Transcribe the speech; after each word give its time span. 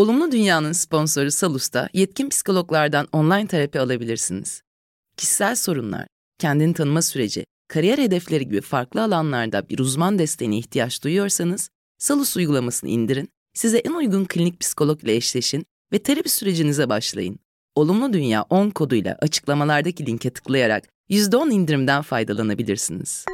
Olumlu 0.00 0.32
Dünya'nın 0.32 0.72
sponsoru 0.72 1.30
Salus'ta 1.30 1.88
yetkin 1.92 2.28
psikologlardan 2.28 3.08
online 3.12 3.46
terapi 3.46 3.80
alabilirsiniz. 3.80 4.62
Kişisel 5.16 5.56
sorunlar, 5.56 6.06
kendini 6.38 6.74
tanıma 6.74 7.02
süreci, 7.02 7.44
kariyer 7.68 7.98
hedefleri 7.98 8.48
gibi 8.48 8.60
farklı 8.60 9.02
alanlarda 9.02 9.68
bir 9.68 9.78
uzman 9.78 10.18
desteğine 10.18 10.58
ihtiyaç 10.58 11.04
duyuyorsanız 11.04 11.70
Salus 11.98 12.36
uygulamasını 12.36 12.90
indirin, 12.90 13.28
size 13.54 13.78
en 13.78 13.92
uygun 13.92 14.24
klinik 14.24 14.60
psikolog 14.60 15.04
ile 15.04 15.16
eşleşin 15.16 15.66
ve 15.92 15.98
terapi 15.98 16.28
sürecinize 16.28 16.88
başlayın. 16.88 17.38
Olumlu 17.74 18.12
Dünya 18.12 18.42
10 18.42 18.70
koduyla 18.70 19.16
açıklamalardaki 19.20 20.06
linke 20.06 20.30
tıklayarak 20.30 20.88
%10 21.10 21.50
indirimden 21.50 22.02
faydalanabilirsiniz. 22.02 23.24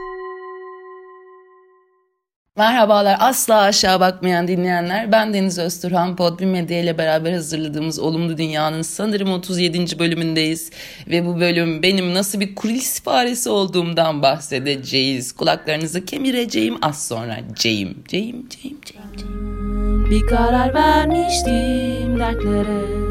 Merhabalar 2.56 3.16
asla 3.20 3.60
aşağı 3.60 4.00
bakmayan 4.00 4.48
dinleyenler. 4.48 5.12
Ben 5.12 5.34
Deniz 5.34 5.58
Özturhan 5.58 6.16
Podbi 6.16 6.46
Medya 6.46 6.80
ile 6.80 6.98
beraber 6.98 7.32
hazırladığımız 7.32 7.98
Olumlu 7.98 8.38
Dünya'nın 8.38 8.82
sanırım 8.82 9.32
37. 9.32 9.98
bölümündeyiz. 9.98 10.70
Ve 11.08 11.26
bu 11.26 11.40
bölüm 11.40 11.82
benim 11.82 12.14
nasıl 12.14 12.40
bir 12.40 12.54
kulis 12.54 13.02
faresi 13.02 13.50
olduğumdan 13.50 14.22
bahsedeceğiz. 14.22 15.32
Kulaklarınızı 15.32 16.04
kemireceğim 16.04 16.78
az 16.82 17.08
sonra. 17.08 17.36
Ceyim, 17.54 18.04
Ceyim, 18.08 18.48
Ceyim, 18.48 18.78
Ceyim, 18.84 19.16
Ceyim. 19.16 20.10
Bir 20.10 20.26
karar 20.26 20.74
vermiştim 20.74 22.18
dertlere 22.18 23.06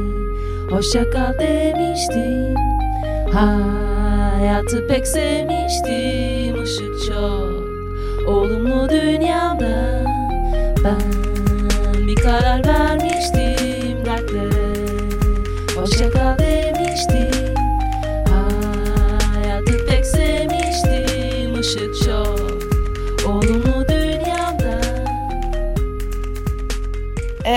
Hoşça 0.72 1.10
kal 1.10 1.40
demiştim 1.40 2.56
Hayatı 3.34 4.88
pek 4.88 5.08
sevmiştim 5.08 6.64
ışık 6.64 7.08
çok 7.08 7.55
Olumlu 8.28 8.90
dünyada 8.90 10.04
ben 10.84 12.08
bir 12.08 12.16
karar 12.16 12.68
vermiştim 12.68 14.06
dertlere. 14.06 14.76
Hoşça 15.76 16.10
kal 16.10 16.55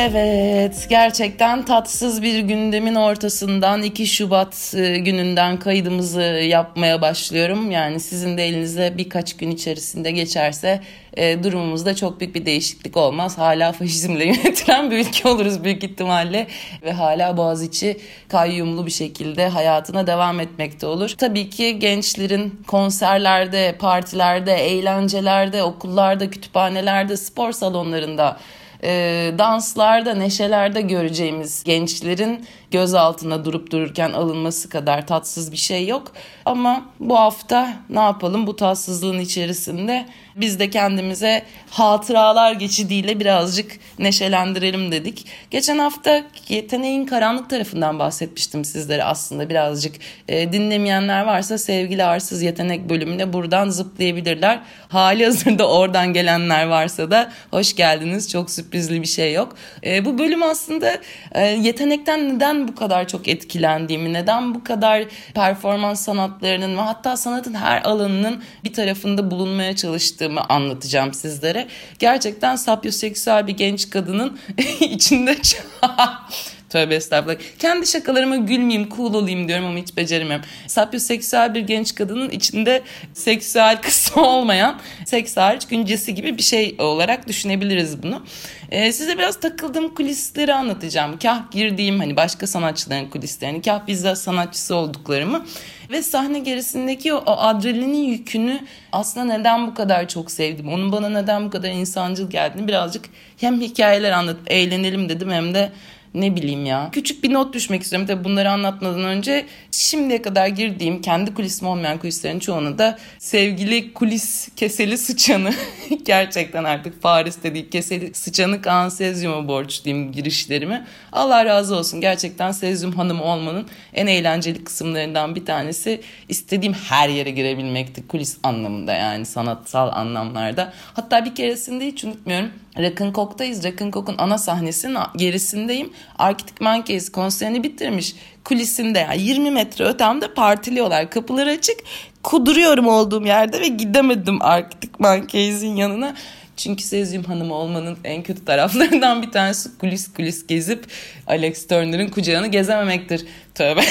Evet, 0.00 0.86
gerçekten 0.90 1.64
tatsız 1.64 2.22
bir 2.22 2.38
gündemin 2.38 2.94
ortasından 2.94 3.82
2 3.82 4.06
Şubat 4.06 4.74
e, 4.76 4.98
gününden 4.98 5.58
kaydımızı 5.58 6.22
yapmaya 6.22 7.00
başlıyorum. 7.00 7.70
Yani 7.70 8.00
sizin 8.00 8.38
de 8.38 8.46
elinize 8.46 8.94
birkaç 8.98 9.36
gün 9.36 9.50
içerisinde 9.50 10.10
geçerse 10.10 10.80
e, 11.16 11.42
durumumuzda 11.44 11.96
çok 11.96 12.20
büyük 12.20 12.34
bir 12.34 12.46
değişiklik 12.46 12.96
olmaz. 12.96 13.38
Hala 13.38 13.72
faşizmle 13.72 14.24
yönetilen 14.26 14.90
bir 14.90 14.98
ülke 14.98 15.28
oluruz 15.28 15.64
büyük 15.64 15.84
ihtimalle 15.84 16.46
ve 16.82 16.92
hala 16.92 17.36
Boğaziçi 17.36 17.96
kayyumlu 18.28 18.86
bir 18.86 18.90
şekilde 18.90 19.48
hayatına 19.48 20.06
devam 20.06 20.40
etmekte 20.40 20.86
olur. 20.86 21.14
Tabii 21.18 21.50
ki 21.50 21.78
gençlerin 21.78 22.62
konserlerde, 22.66 23.76
partilerde, 23.78 24.54
eğlencelerde, 24.54 25.62
okullarda, 25.62 26.30
kütüphanelerde, 26.30 27.16
spor 27.16 27.52
salonlarında 27.52 28.36
e, 28.84 28.90
danslarda, 29.38 30.14
neşelerde 30.14 30.80
göreceğimiz 30.80 31.64
gençlerin 31.64 32.46
gözaltına 32.70 33.44
durup 33.44 33.70
dururken 33.72 34.12
alınması 34.12 34.68
kadar 34.68 35.06
tatsız 35.06 35.52
bir 35.52 35.56
şey 35.56 35.86
yok. 35.86 36.12
Ama 36.44 36.84
bu 37.00 37.18
hafta 37.18 37.74
ne 37.90 38.00
yapalım 38.00 38.46
bu 38.46 38.56
tatsızlığın 38.56 39.18
içerisinde 39.18 40.06
biz 40.36 40.58
de 40.58 40.70
kendimize 40.70 41.42
hatıralar 41.70 42.52
geçidiyle 42.52 43.20
birazcık 43.20 43.78
neşelendirelim 43.98 44.92
dedik. 44.92 45.26
Geçen 45.50 45.78
hafta 45.78 46.24
yeteneğin 46.48 47.06
karanlık 47.06 47.50
tarafından 47.50 47.98
bahsetmiştim 47.98 48.64
sizlere 48.64 49.04
aslında 49.04 49.48
birazcık. 49.48 49.94
E, 50.28 50.52
dinlemeyenler 50.52 51.24
varsa 51.24 51.58
sevgili 51.58 52.04
arsız 52.04 52.42
yetenek 52.42 52.88
bölümüne 52.88 53.32
buradan 53.32 53.68
zıplayabilirler. 53.68 54.60
Hali 54.88 55.24
hazırda 55.24 55.70
oradan 55.70 56.12
gelenler 56.12 56.66
varsa 56.66 57.10
da 57.10 57.32
hoş 57.50 57.76
geldiniz. 57.76 58.30
Çok 58.30 58.50
sürprizli 58.50 59.02
bir 59.02 59.06
şey 59.06 59.32
yok. 59.32 59.56
E, 59.84 60.04
bu 60.04 60.18
bölüm 60.18 60.42
aslında 60.42 60.98
e, 61.32 61.46
yetenekten 61.46 62.36
neden 62.36 62.57
bu 62.68 62.74
kadar 62.74 63.08
çok 63.08 63.28
etkilendiğimi, 63.28 64.12
neden 64.12 64.54
bu 64.54 64.64
kadar 64.64 65.04
performans 65.34 66.04
sanatlarının 66.04 66.76
ve 66.76 66.80
hatta 66.80 67.16
sanatın 67.16 67.54
her 67.54 67.82
alanının 67.82 68.42
bir 68.64 68.72
tarafında 68.72 69.30
bulunmaya 69.30 69.76
çalıştığımı 69.76 70.40
anlatacağım 70.48 71.14
sizlere. 71.14 71.68
Gerçekten 71.98 72.56
sapyoseksüel 72.56 73.46
bir 73.46 73.56
genç 73.56 73.90
kadının 73.90 74.38
içinde 74.80 75.36
Tövbe 76.68 76.94
estağfurullah. 76.94 77.38
Kendi 77.58 77.86
şakalarıma 77.86 78.36
gülmeyeyim, 78.36 78.88
cool 78.96 79.14
olayım 79.14 79.48
diyorum 79.48 79.66
ama 79.66 79.78
hiç 79.78 79.96
beceremiyorum. 79.96 80.44
Sapyoseksüel 80.66 81.54
bir 81.54 81.60
genç 81.60 81.94
kadının 81.94 82.30
içinde 82.30 82.82
seksüel 83.14 83.78
kısmı 83.82 84.26
olmayan 84.26 84.80
seks 85.04 85.36
hariç 85.36 85.66
güncesi 85.66 86.14
gibi 86.14 86.38
bir 86.38 86.42
şey 86.42 86.76
olarak 86.78 87.28
düşünebiliriz 87.28 88.02
bunu. 88.02 88.22
Ee, 88.70 88.92
size 88.92 89.18
biraz 89.18 89.40
takıldığım 89.40 89.94
kulisleri 89.94 90.54
anlatacağım. 90.54 91.18
Kah 91.18 91.50
girdiğim 91.50 91.98
hani 91.98 92.16
başka 92.16 92.46
sanatçıların 92.46 93.10
kulislerini, 93.10 93.62
kah 93.62 93.86
bizzat 93.86 94.18
sanatçısı 94.18 94.74
olduklarımı 94.74 95.46
ve 95.90 96.02
sahne 96.02 96.38
gerisindeki 96.38 97.14
o, 97.14 97.16
o 97.16 97.36
adrenalinin 97.38 98.04
yükünü 98.04 98.60
aslında 98.92 99.38
neden 99.38 99.66
bu 99.66 99.74
kadar 99.74 100.08
çok 100.08 100.30
sevdim, 100.30 100.68
onun 100.68 100.92
bana 100.92 101.08
neden 101.08 101.46
bu 101.46 101.50
kadar 101.50 101.70
insancıl 101.70 102.30
geldiğini 102.30 102.68
birazcık 102.68 103.04
hem 103.36 103.60
hikayeler 103.60 104.10
anlatıp 104.10 104.50
eğlenelim 104.50 105.08
dedim 105.08 105.30
hem 105.30 105.54
de 105.54 105.72
ne 106.20 106.36
bileyim 106.36 106.66
ya. 106.66 106.88
Küçük 106.92 107.24
bir 107.24 107.32
not 107.32 107.54
düşmek 107.54 107.82
istiyorum. 107.82 108.06
Tabii 108.06 108.24
bunları 108.24 108.50
anlatmadan 108.50 109.04
önce 109.04 109.46
şimdiye 109.70 110.22
kadar 110.22 110.46
girdiğim 110.46 111.02
kendi 111.02 111.34
kulisim 111.34 111.68
olmayan 111.68 111.98
kulislerin 111.98 112.38
çoğunu 112.38 112.78
da 112.78 112.98
sevgili 113.18 113.92
kulis 113.92 114.48
keseli 114.56 114.98
sıçanı 114.98 115.52
gerçekten 116.04 116.64
artık 116.64 117.02
Paris 117.02 117.42
dediği 117.42 117.70
keseli 117.70 118.14
sıçanı 118.14 118.62
Kaan 118.62 118.88
Sezyum'a 118.88 119.48
borçluyum 119.48 120.12
girişlerimi. 120.12 120.86
Allah 121.12 121.44
razı 121.44 121.76
olsun. 121.76 122.00
Gerçekten 122.00 122.52
Sezyum 122.52 122.92
Hanım 122.92 123.20
olmanın 123.20 123.66
en 123.94 124.06
eğlenceli 124.06 124.64
kısımlarından 124.64 125.34
bir 125.34 125.46
tanesi 125.46 126.00
istediğim 126.28 126.74
her 126.74 127.08
yere 127.08 127.30
girebilmekti. 127.30 128.08
Kulis 128.08 128.38
anlamında 128.42 128.92
yani 128.92 129.26
sanatsal 129.26 129.88
anlamlarda. 129.92 130.72
Hatta 130.94 131.24
bir 131.24 131.34
keresinde 131.34 131.86
hiç 131.86 132.04
unutmuyorum 132.04 132.50
Rock'n'Coke'dayız. 132.78 133.64
Rock'n'Coke'un 133.64 134.18
ana 134.18 134.38
sahnesinin 134.38 134.98
gerisindeyim. 135.16 135.92
Arctic 136.18 136.54
Monkeys 136.60 137.12
konserini 137.12 137.62
bitirmiş. 137.62 138.14
Kulisinde 138.44 138.98
yani 138.98 139.22
20 139.22 139.50
metre 139.50 139.84
ötemde 139.84 140.34
partiliyorlar. 140.34 141.10
Kapılar 141.10 141.46
açık. 141.46 141.76
Kuduruyorum 142.22 142.86
olduğum 142.86 143.26
yerde 143.26 143.60
ve 143.60 143.68
gidemedim 143.68 144.42
Arctic 144.42 144.92
Monkeys'in 144.98 145.76
yanına. 145.76 146.14
Çünkü 146.56 146.82
Sezyum 146.82 147.24
Hanım 147.24 147.50
olmanın 147.50 147.98
en 148.04 148.22
kötü 148.22 148.44
taraflarından 148.44 149.22
bir 149.22 149.30
tanesi 149.30 149.78
kulis 149.78 150.12
kulis 150.12 150.46
gezip 150.46 150.86
Alex 151.26 151.66
Turner'ın 151.66 152.08
kucağını 152.08 152.46
gezememektir. 152.46 153.26
Tövbe. 153.54 153.80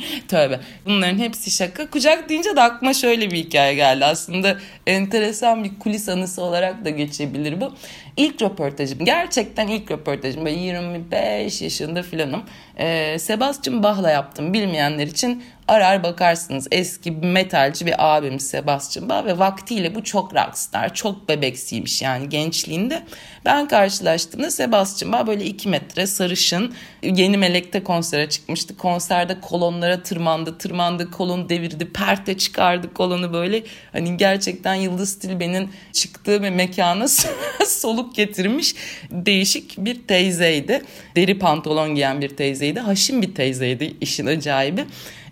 Tövbe. 0.28 0.60
Bunların 0.86 1.18
hepsi 1.18 1.50
şaka. 1.50 1.90
Kucak 1.90 2.28
deyince 2.28 2.56
de 2.56 2.62
aklıma 2.62 2.94
şöyle 2.94 3.30
bir 3.30 3.36
hikaye 3.36 3.74
geldi. 3.74 4.04
Aslında 4.04 4.58
enteresan 4.86 5.64
bir 5.64 5.78
kulis 5.78 6.08
anısı 6.08 6.42
olarak 6.42 6.84
da 6.84 6.90
geçebilir 6.90 7.60
bu. 7.60 7.74
İlk 8.16 8.42
röportajım. 8.42 9.04
Gerçekten 9.04 9.68
ilk 9.68 9.90
röportajım. 9.90 10.44
Böyle 10.44 10.60
25 10.60 11.62
yaşında 11.62 12.02
filanım. 12.02 12.42
Ee, 12.78 13.16
Sebastian 13.18 13.82
Bach'la 13.82 14.10
yaptım. 14.10 14.52
Bilmeyenler 14.52 15.06
için 15.06 15.42
arar 15.70 16.02
bakarsınız. 16.02 16.68
Eski 16.70 17.10
metalci 17.10 17.86
bir 17.86 18.16
abim 18.16 18.40
Sebastian 18.40 19.08
Bach 19.08 19.24
ve 19.24 19.38
vaktiyle 19.38 19.94
bu 19.94 20.04
çok 20.04 20.34
rockstar, 20.34 20.94
çok 20.94 21.28
bebeksiymiş 21.28 22.02
yani 22.02 22.28
gençliğinde. 22.28 23.02
Ben 23.44 23.68
karşılaştığımda 23.68 24.50
Sebastian 24.50 25.12
Bach 25.12 25.26
böyle 25.26 25.44
2 25.44 25.68
metre 25.68 26.06
sarışın 26.06 26.74
Yeni 27.02 27.36
Melek'te 27.36 27.84
konsere 27.84 28.28
çıkmıştı. 28.28 28.76
Konserde 28.76 29.40
kolonlara 29.40 30.02
tırmandı, 30.02 30.58
tırmandı, 30.58 31.10
kolon 31.10 31.48
devirdi, 31.48 31.92
perte 31.92 32.38
çıkardı 32.38 32.94
kolonu 32.94 33.32
böyle. 33.32 33.62
Hani 33.92 34.16
gerçekten 34.16 34.74
Yıldız 34.74 35.18
Tilbe'nin 35.18 35.70
çıktığı 35.92 36.42
ve 36.42 36.50
mekana 36.50 37.06
soluk 38.00 38.14
getirmiş 38.14 38.74
değişik 39.10 39.74
bir 39.78 40.06
teyzeydi. 40.06 40.82
Deri 41.16 41.38
pantolon 41.38 41.94
giyen 41.94 42.20
bir 42.20 42.28
teyzeydi. 42.28 42.80
Haşim 42.80 43.22
bir 43.22 43.34
teyzeydi 43.34 43.94
işin 44.00 44.26
acayibi. 44.26 44.84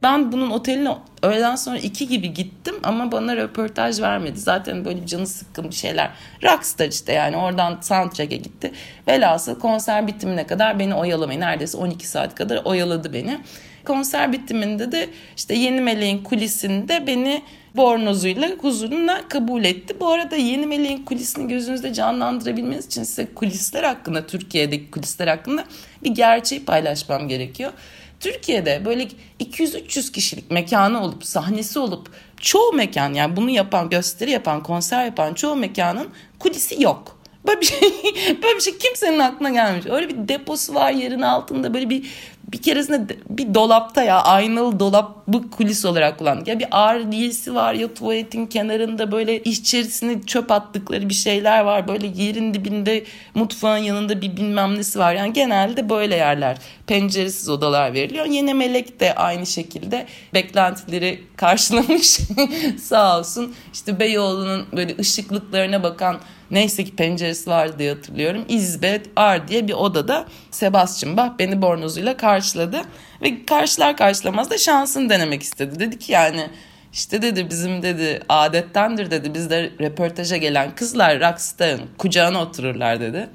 Ben 0.03 0.33
bunun 0.33 0.51
oteline 0.51 0.91
öğleden 1.23 1.57
sonra 1.57 1.79
iki 1.79 2.09
gibi 2.09 2.35
gittim 2.35 2.75
ama 2.83 3.13
bana 3.13 3.37
röportaj 3.37 4.01
vermedi. 4.01 4.41
Zaten 4.41 4.85
böyle 4.85 5.07
canı 5.07 5.27
sıkkın 5.27 5.71
bir 5.71 5.75
şeyler. 5.75 6.11
Rockstar 6.45 6.89
işte 6.89 7.13
yani 7.13 7.37
oradan 7.37 7.79
soundtrack'e 7.83 8.37
gitti. 8.37 8.73
Velhasıl 9.09 9.59
konser 9.59 10.07
bitimine 10.07 10.47
kadar 10.47 10.79
beni 10.79 10.95
oyalamayı 10.95 11.41
neredeyse 11.41 11.79
12 11.79 12.09
saat 12.09 12.35
kadar 12.35 12.65
oyaladı 12.65 13.13
beni. 13.13 13.39
Konser 13.85 14.33
bitiminde 14.33 14.93
de 14.93 15.09
işte 15.37 15.55
Yeni 15.55 15.81
Meleğin 15.81 16.25
kulisinde 16.25 17.07
beni 17.07 17.43
bornozuyla 17.77 18.51
huzuruna 18.51 19.29
kabul 19.29 19.65
etti. 19.65 20.01
Bu 20.01 20.09
arada 20.09 20.37
Yeni 20.37 20.67
Meleğin 20.67 21.05
kulisini 21.05 21.49
gözünüzde 21.49 21.93
canlandırabilmeniz 21.93 22.87
için 22.87 23.03
size 23.03 23.27
kulisler 23.35 23.85
hakkında, 23.85 24.27
Türkiye'deki 24.27 24.91
kulisler 24.91 25.29
hakkında 25.29 25.65
bir 26.05 26.11
gerçeği 26.11 26.65
paylaşmam 26.65 27.29
gerekiyor. 27.29 27.73
Türkiye'de 28.21 28.85
böyle 28.85 29.09
200-300 29.41 30.13
kişilik 30.13 30.51
mekanı 30.51 31.03
olup, 31.03 31.25
sahnesi 31.25 31.79
olup 31.79 32.11
çoğu 32.41 32.73
mekan 32.73 33.15
yani 33.15 33.37
bunu 33.37 33.51
yapan, 33.51 33.91
gösteri 33.91 34.31
yapan, 34.31 34.63
konser 34.63 35.05
yapan 35.05 35.35
çoğu 35.35 35.57
mekanın 35.57 36.09
kulisi 36.39 36.83
yok. 36.83 37.19
Böyle 37.47 37.61
bir 37.61 37.67
şey, 37.67 37.81
böyle 38.43 38.57
bir 38.57 38.61
şey 38.61 38.79
kimsenin 38.79 39.19
aklına 39.19 39.51
gelmiş. 39.51 39.87
Öyle 39.87 40.09
bir 40.09 40.29
deposu 40.29 40.75
var 40.75 40.93
yerin 40.93 41.23
altında 41.23 41.75
böyle 41.75 41.91
bir 41.91 42.07
bir 42.53 42.63
keresinde 42.63 43.17
bir 43.31 43.55
dolapta 43.55 44.03
ya 44.03 44.23
aynalı 44.23 44.81
dolap 44.81 45.17
bu 45.27 45.51
kulis 45.51 45.85
olarak 45.85 46.19
kullandık. 46.19 46.49
Ya 46.49 46.59
bir 46.59 46.67
ardiyesi 46.71 47.55
var 47.55 47.75
ya 47.75 47.95
tuvaletin 47.95 48.47
kenarında 48.47 49.13
böyle 49.13 49.43
içerisine 49.43 50.23
çöp 50.23 50.51
attıkları 50.51 51.09
bir 51.09 51.15
şeyler 51.15 51.61
var. 51.61 51.89
Böyle 51.89 52.07
yerin 52.07 52.55
dibinde 52.55 53.05
mutfağın 53.35 53.79
yanında 53.79 54.21
bir 54.21 54.37
bilmem 54.37 54.79
nesi 54.79 54.99
var. 54.99 55.15
Yani 55.15 55.33
genelde 55.33 55.91
böyle 55.91 56.17
yerler. 56.17 56.59
Penceresiz 56.87 57.49
odalar 57.49 57.93
veriliyor. 57.93 58.27
Yeni 58.27 58.55
Melek 58.55 59.01
de 59.01 59.15
aynı 59.15 59.47
şekilde 59.47 60.07
beklentileri 60.35 61.25
karşılamış. 61.37 62.21
Sağ 62.83 63.19
olsun. 63.19 63.55
İşte 63.73 64.01
Beyoğlu'nun 64.01 64.67
böyle 64.73 64.97
ışıklıklarına 64.99 65.83
bakan 65.83 66.19
Neyse 66.51 66.85
ki 66.85 66.97
penceresi 66.97 67.51
vardı 67.51 67.75
diye 67.79 67.93
hatırlıyorum. 67.93 68.45
İzbet 68.49 69.07
R 69.19 69.49
diye 69.49 69.69
bir 69.69 69.73
odada 69.73 70.27
Sebastian 70.51 71.17
Bach 71.17 71.33
beni 71.39 71.63
bornozuyla 71.63 72.17
karşıladı. 72.17 72.83
Ve 73.23 73.47
karşılar 73.47 73.97
karşılamaz 73.97 74.51
da 74.51 74.59
şansını 74.59 75.11
denemek 75.11 75.43
istedi. 75.43 75.81
Dedi 75.81 75.99
ki 75.99 76.13
yani 76.13 76.51
işte 76.93 77.23
dedi 77.23 77.51
bizim 77.51 77.83
dedi 77.83 78.21
adettendir 78.29 79.11
dedi 79.11 79.35
bizde 79.35 79.71
röportaja 79.81 80.37
gelen 80.37 80.75
kızlar 80.75 81.21
rockstar'ın 81.21 81.81
kucağına 81.99 82.43
otururlar 82.43 83.01
dedi. 83.01 83.29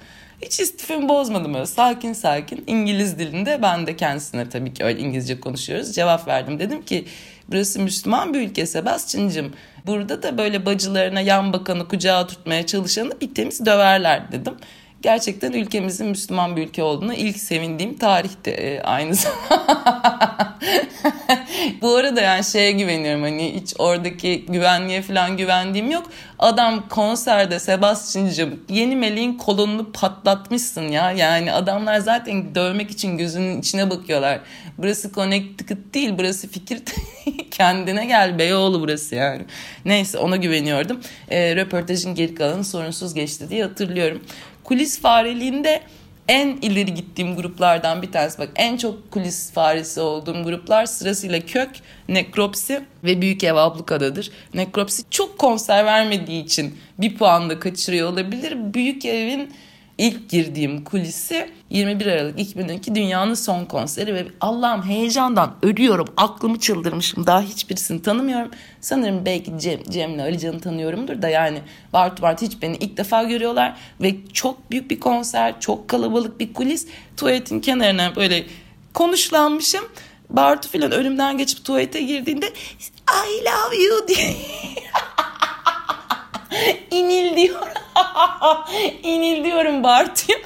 Hiç 0.45 0.59
istifimi 0.59 1.09
bozmadım 1.09 1.53
öyle 1.53 1.65
sakin 1.65 2.13
sakin 2.13 2.63
İngiliz 2.67 3.19
dilinde 3.19 3.61
ben 3.61 3.87
de 3.87 3.95
kendisine 3.95 4.49
tabii 4.49 4.73
ki 4.73 4.83
öyle 4.83 4.99
İngilizce 4.99 5.39
konuşuyoruz 5.39 5.95
cevap 5.95 6.27
verdim. 6.27 6.59
Dedim 6.59 6.81
ki 6.81 7.05
burası 7.47 7.79
Müslüman 7.79 8.33
bir 8.33 8.41
ülke 8.41 8.65
Sebastian'cığım 8.65 9.53
Burada 9.85 10.23
da 10.23 10.37
böyle 10.37 10.65
bacılarına 10.65 11.21
yan 11.21 11.53
bakanı 11.53 11.87
kucağa 11.87 12.27
tutmaya 12.27 12.65
çalışanı 12.65 13.21
bir 13.21 13.33
temiz 13.33 13.65
döverler 13.65 14.31
dedim. 14.31 14.53
Gerçekten 15.03 15.51
ülkemizin 15.51 16.07
Müslüman 16.07 16.55
bir 16.55 16.67
ülke 16.67 16.83
olduğunu 16.83 17.13
ilk 17.13 17.37
sevindiğim 17.37 17.97
tarihte 17.97 18.51
e, 18.51 18.81
aynı 18.81 19.15
zamanda. 19.15 20.57
Bu 21.81 21.95
arada 21.95 22.21
yani 22.21 22.43
şeye 22.43 22.71
güveniyorum 22.71 23.21
hani 23.21 23.55
hiç 23.55 23.73
oradaki 23.79 24.45
güvenliğe 24.45 25.01
falan 25.01 25.37
güvendiğim 25.37 25.91
yok. 25.91 26.09
Adam 26.39 26.89
konserde 26.89 27.59
Sebastian'cım 27.59 28.59
yeni 28.69 28.95
meleğin 28.95 29.37
kolonunu 29.37 29.91
patlatmışsın 29.91 30.87
ya. 30.87 31.11
Yani 31.11 31.53
adamlar 31.53 31.99
zaten 31.99 32.55
dövmek 32.55 32.91
için 32.91 33.17
gözünün 33.17 33.59
içine 33.59 33.89
bakıyorlar. 33.89 34.39
Burası 34.77 35.13
Connecticut 35.13 35.93
değil 35.93 36.13
burası 36.17 36.47
fikir 36.47 36.81
kendine 37.51 38.05
gel 38.05 38.39
Beyoğlu 38.39 38.81
burası 38.81 39.15
yani. 39.15 39.41
Neyse 39.85 40.17
ona 40.17 40.35
güveniyordum. 40.35 40.99
E, 41.29 41.55
röportajın 41.55 42.15
geri 42.15 42.35
kalanı 42.35 42.63
sorunsuz 42.63 43.13
geçti 43.13 43.49
diye 43.49 43.63
hatırlıyorum. 43.63 44.21
Kulis 44.73 44.99
fareliğinde 44.99 45.81
en 46.27 46.47
ileri 46.47 46.93
gittiğim 46.93 47.35
gruplardan 47.35 48.01
bir 48.01 48.11
tanesi. 48.11 48.39
Bak 48.39 48.49
en 48.55 48.77
çok 48.77 49.11
kulis 49.11 49.51
faresi 49.51 50.01
olduğum 50.01 50.43
gruplar 50.43 50.85
sırasıyla 50.85 51.39
Kök, 51.39 51.69
Nekropsi 52.09 52.81
ve 53.03 53.21
Büyük 53.21 53.43
Ev 53.43 53.55
Ablukada'dır. 53.55 54.31
Nekropsi 54.53 55.03
çok 55.09 55.37
konser 55.37 55.85
vermediği 55.85 56.43
için 56.43 56.77
bir 56.97 57.17
puan 57.17 57.49
da 57.49 57.59
kaçırıyor 57.59 58.09
olabilir. 58.11 58.73
Büyük 58.73 59.05
Ev'in 59.05 59.53
ilk 59.97 60.29
girdiğim 60.29 60.83
kulisi 60.83 61.49
21 61.69 62.05
Aralık 62.05 62.39
2012 62.39 62.95
dünyanın 62.95 63.33
son 63.33 63.65
konseri 63.65 64.15
ve 64.15 64.27
Allah'ım 64.41 64.83
heyecandan 64.83 65.55
ölüyorum. 65.61 66.07
Aklımı 66.17 66.59
çıldırmışım. 66.59 67.27
Daha 67.27 67.41
hiçbirisini 67.41 68.01
tanımıyorum. 68.01 68.51
Sanırım 68.81 69.25
belki 69.25 69.59
Cem, 69.59 69.83
Cem'le 69.83 70.19
Ali 70.19 70.39
Can'ı 70.39 70.59
tanıyorumdur 70.59 71.21
da 71.21 71.29
yani 71.29 71.61
Bartu 71.93 72.21
Bartu 72.21 72.45
hiç 72.45 72.61
beni 72.61 72.75
ilk 72.77 72.97
defa 72.97 73.23
görüyorlar 73.23 73.77
ve 74.01 74.15
çok 74.33 74.71
büyük 74.71 74.91
bir 74.91 74.99
konser, 74.99 75.59
çok 75.59 75.87
kalabalık 75.87 76.39
bir 76.39 76.53
kulis. 76.53 76.87
Tuvaletin 77.17 77.59
kenarına 77.59 78.15
böyle 78.15 78.45
konuşlanmışım. 78.93 79.83
Bartu 80.29 80.69
filan 80.69 80.91
önümden 80.91 81.37
geçip 81.37 81.65
tuvalete 81.65 82.01
girdiğinde 82.01 82.45
I 82.45 83.45
love 83.45 83.83
you 83.83 84.07
diye 84.07 84.35
İnil 86.91 87.37
diyor. 87.37 87.67
İnil 89.03 89.43
diyorum 89.43 89.83
Bartu'ya. 89.83 90.37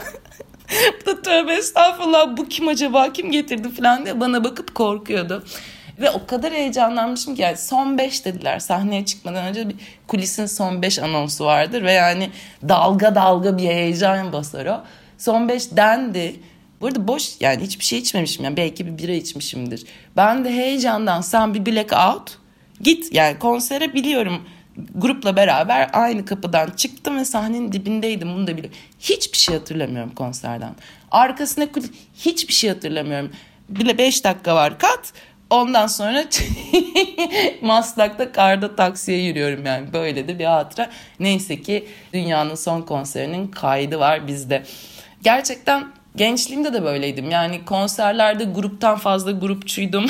bu 1.01 1.05
da 1.05 1.21
tövbe 1.21 1.53
estağfurullah 1.53 2.37
bu 2.37 2.47
kim 2.47 2.67
acaba 2.67 3.13
kim 3.13 3.31
getirdi 3.31 3.69
falan 3.69 4.05
diye 4.05 4.19
bana 4.19 4.43
bakıp 4.43 4.75
korkuyordu. 4.75 5.43
Ve 5.99 6.11
o 6.11 6.25
kadar 6.25 6.53
heyecanlanmışım 6.53 7.35
ki 7.35 7.41
yani 7.41 7.57
son 7.57 7.97
5 7.97 8.25
dediler 8.25 8.59
sahneye 8.59 9.05
çıkmadan 9.05 9.45
önce 9.45 9.69
bir 9.69 9.75
kulisin 10.07 10.45
son 10.45 10.81
5 10.81 10.99
anonsu 10.99 11.45
vardır 11.45 11.83
ve 11.83 11.91
yani 11.91 12.29
dalga 12.69 13.15
dalga 13.15 13.57
bir 13.57 13.63
heyecan 13.63 14.33
basar 14.33 14.65
o. 14.65 14.83
Son 15.17 15.49
5 15.49 15.71
dendi. 15.71 16.35
Burada 16.81 17.07
boş 17.07 17.31
yani 17.39 17.63
hiçbir 17.63 17.85
şey 17.85 17.99
içmemişim 17.99 18.45
yani 18.45 18.57
belki 18.57 18.85
bir 18.87 18.97
bira 18.97 19.11
içmişimdir. 19.11 19.85
Ben 20.17 20.45
de 20.45 20.51
heyecandan 20.51 21.21
sen 21.21 21.53
bir 21.53 21.65
blackout 21.65 22.37
git 22.81 23.13
yani 23.13 23.39
konsere 23.39 23.93
biliyorum 23.93 24.41
grupla 24.95 25.35
beraber 25.35 25.89
aynı 25.93 26.25
kapıdan 26.25 26.69
çıktım 26.69 27.17
ve 27.17 27.25
sahnenin 27.25 27.71
dibindeydim 27.71 28.33
bunu 28.33 28.47
da 28.47 28.57
biliyorum. 28.57 28.79
Hiçbir 28.99 29.37
şey 29.37 29.55
hatırlamıyorum 29.55 30.15
konserden. 30.15 30.75
Arkasında 31.11 31.71
kulis 31.71 31.91
hiçbir 32.15 32.53
şey 32.53 32.69
hatırlamıyorum. 32.69 33.31
Bile 33.69 33.97
5 33.97 34.23
dakika 34.23 34.55
var 34.55 34.79
kat. 34.79 35.13
Ondan 35.49 35.87
sonra 35.87 36.23
Maslak'ta 37.61 38.31
karda 38.31 38.75
taksiye 38.75 39.23
yürüyorum 39.23 39.65
yani. 39.65 39.93
Böyle 39.93 40.27
de 40.27 40.39
bir 40.39 40.45
hatıra. 40.45 40.89
Neyse 41.19 41.61
ki 41.61 41.87
dünyanın 42.13 42.55
son 42.55 42.81
konserinin 42.81 43.47
kaydı 43.47 43.99
var 43.99 44.27
bizde. 44.27 44.63
Gerçekten 45.21 45.87
Gençliğimde 46.17 46.73
de 46.73 46.83
böyleydim. 46.83 47.31
Yani 47.31 47.65
konserlerde 47.65 48.43
gruptan 48.43 48.97
fazla 48.97 49.31
grupçuydum. 49.31 50.05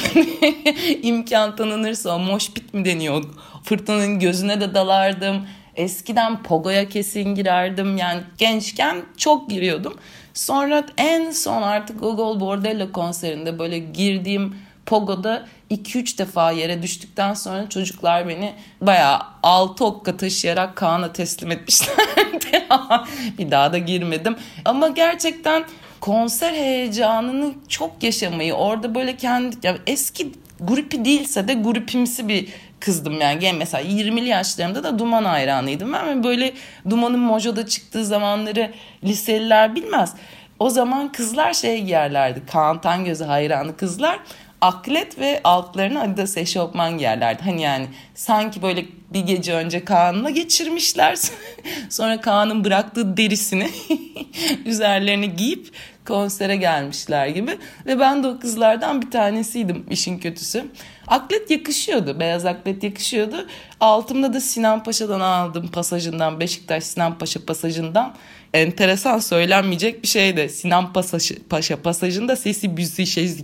İmkan 1.02 1.56
tanınırsa 1.56 2.16
o 2.16 2.20
moşpit 2.20 2.74
mi 2.74 2.86
deniyor? 2.86 3.24
Fırtınanın 3.68 4.20
gözüne 4.20 4.62
de 4.62 4.74
dalardım. 4.74 5.48
Eskiden 5.76 6.44
pogoya 6.44 6.90
kesin 6.90 7.36
girerdim. 7.36 7.98
Yani 7.98 8.22
gençken 8.38 9.02
çok 9.18 9.50
giriyordum. 9.50 9.98
Sonra 10.34 10.86
en 10.98 11.32
son 11.32 11.62
artık 11.62 12.00
Gogol 12.00 12.40
Bordello 12.40 12.92
konserinde 12.92 13.60
böyle 13.60 13.80
girdiğim 13.80 14.56
Pogo'da 14.86 15.48
2-3 15.72 16.18
defa 16.18 16.52
yere 16.52 16.82
düştükten 16.82 17.34
sonra 17.34 17.70
çocuklar 17.70 18.28
beni 18.28 18.54
bayağı 18.82 19.20
6 19.44 19.86
okka 19.86 20.18
taşıyarak 20.18 20.76
Kaan'a 20.76 21.14
teslim 21.14 21.52
etmişlerdi. 21.52 22.68
bir 23.38 23.52
daha 23.52 23.74
da 23.74 23.78
girmedim. 23.78 24.36
Ama 24.66 24.88
gerçekten 24.88 25.66
konser 26.00 26.54
heyecanını 26.54 27.54
çok 27.68 28.04
yaşamayı 28.04 28.54
orada 28.54 28.96
böyle 28.96 29.18
kendi 29.18 29.56
ya 29.64 29.78
eski 29.88 30.32
grupi 30.60 31.06
değilse 31.06 31.48
de 31.48 31.54
grupimsi 31.54 32.28
bir 32.28 32.50
kızdım 32.80 33.22
yani. 33.22 33.46
yani 33.46 33.58
mesela 33.58 33.84
20'li 33.84 34.28
yaşlarımda 34.28 34.84
da 34.84 35.00
Duman 35.00 35.26
hayranıydım 35.26 35.94
ben 35.94 36.24
böyle 36.24 36.54
Duman'ın 36.90 37.20
Mojo'da 37.20 37.68
çıktığı 37.68 38.06
zamanları 38.06 38.72
liseliler 39.04 39.76
bilmez. 39.76 40.14
O 40.60 40.70
zaman 40.70 41.12
kızlar 41.12 41.54
şey 41.54 41.84
giyerlerdi. 41.84 42.42
Kaan 42.52 42.82
Tangöz'ü 42.82 43.24
hayranı 43.24 43.78
kızlar 43.78 44.20
aklet 44.62 45.20
ve 45.20 45.42
altlarını 45.44 46.02
Adidas 46.02 46.38
eşofman 46.38 46.98
giyerlerdi. 46.98 47.44
Hani 47.44 47.62
yani 47.62 47.88
sanki 48.16 48.62
böyle 48.62 48.86
bir 49.14 49.20
gece 49.20 49.54
önce 49.54 49.86
Kaan'la 49.86 50.30
geçirmişler. 50.30 51.18
Sonra 51.90 52.22
Kaan'ın 52.22 52.66
bıraktığı 52.66 53.18
derisini 53.18 53.70
üzerlerine 54.66 55.26
giyip 55.26 55.72
konsere 56.08 56.56
gelmişler 56.56 57.28
gibi. 57.28 57.58
Ve 57.86 58.00
ben 58.00 58.24
de 58.24 58.28
o 58.28 58.40
kızlardan 58.40 59.02
bir 59.02 59.12
tanesiydim 59.12 59.86
işin 59.90 60.20
kötüsü. 60.20 60.66
Aklet 61.08 61.52
yakışıyordu. 61.52 62.20
Beyaz 62.20 62.46
aklet 62.46 62.84
yakışıyordu. 62.84 63.48
Altımda 63.80 64.34
da 64.34 64.42
Sinan 64.42 64.84
Paşa'dan 64.84 65.20
aldım 65.20 65.68
pasajından. 65.68 66.40
Beşiktaş 66.40 66.84
Sinan 66.84 67.18
Paşa 67.18 67.46
pasajından. 67.46 68.16
Enteresan 68.54 69.20
söylenmeyecek 69.20 70.04
bir 70.04 70.08
şey 70.08 70.38
de. 70.38 70.50
Sinan 70.50 70.94
Paşa, 70.94 71.36
Paşa 71.50 71.82
pasajında 71.82 72.36
sesi 72.36 72.78
büzü 72.78 73.06
şey 73.06 73.36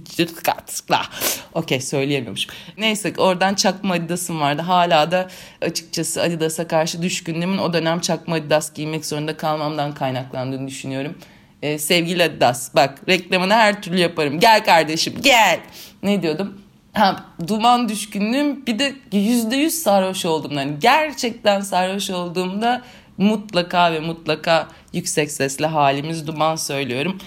Okey 1.53 1.81
söyleyemiyormuşum. 1.81 2.51
Neyse 2.77 3.13
oradan 3.17 3.55
çakma 3.55 3.93
Adidas'ım 3.93 4.41
vardı. 4.41 4.61
Hala 4.61 5.11
da 5.11 5.27
açıkçası 5.61 6.21
Adidas'a 6.21 6.67
karşı 6.67 7.01
düşkünlüğümün 7.01 7.57
o 7.57 7.73
dönem 7.73 7.99
çakma 7.99 8.35
Adidas 8.35 8.73
giymek 8.73 9.05
zorunda 9.05 9.37
kalmamdan 9.37 9.93
kaynaklandığını 9.93 10.67
düşünüyorum. 10.67 11.15
Ee, 11.63 11.77
sevgili 11.77 12.23
Adidas 12.23 12.75
bak 12.75 13.01
reklamını 13.09 13.53
her 13.53 13.81
türlü 13.81 13.99
yaparım. 13.99 14.39
Gel 14.39 14.65
kardeşim 14.65 15.13
gel. 15.21 15.59
Ne 16.03 16.21
diyordum? 16.21 16.61
Ha, 16.93 17.25
duman 17.47 17.89
düşkünlüğüm 17.89 18.65
bir 18.65 18.79
de 18.79 18.93
yüzde 19.13 19.55
yüz 19.55 19.73
sarhoş 19.73 20.25
oldum. 20.25 20.51
Yani 20.51 20.73
gerçekten 20.79 21.61
sarhoş 21.61 22.09
olduğumda 22.09 22.81
mutlaka 23.17 23.93
ve 23.93 23.99
mutlaka 23.99 24.67
yüksek 24.93 25.31
sesle 25.31 25.65
halimiz 25.65 26.27
duman 26.27 26.55
söylüyorum. 26.55 27.17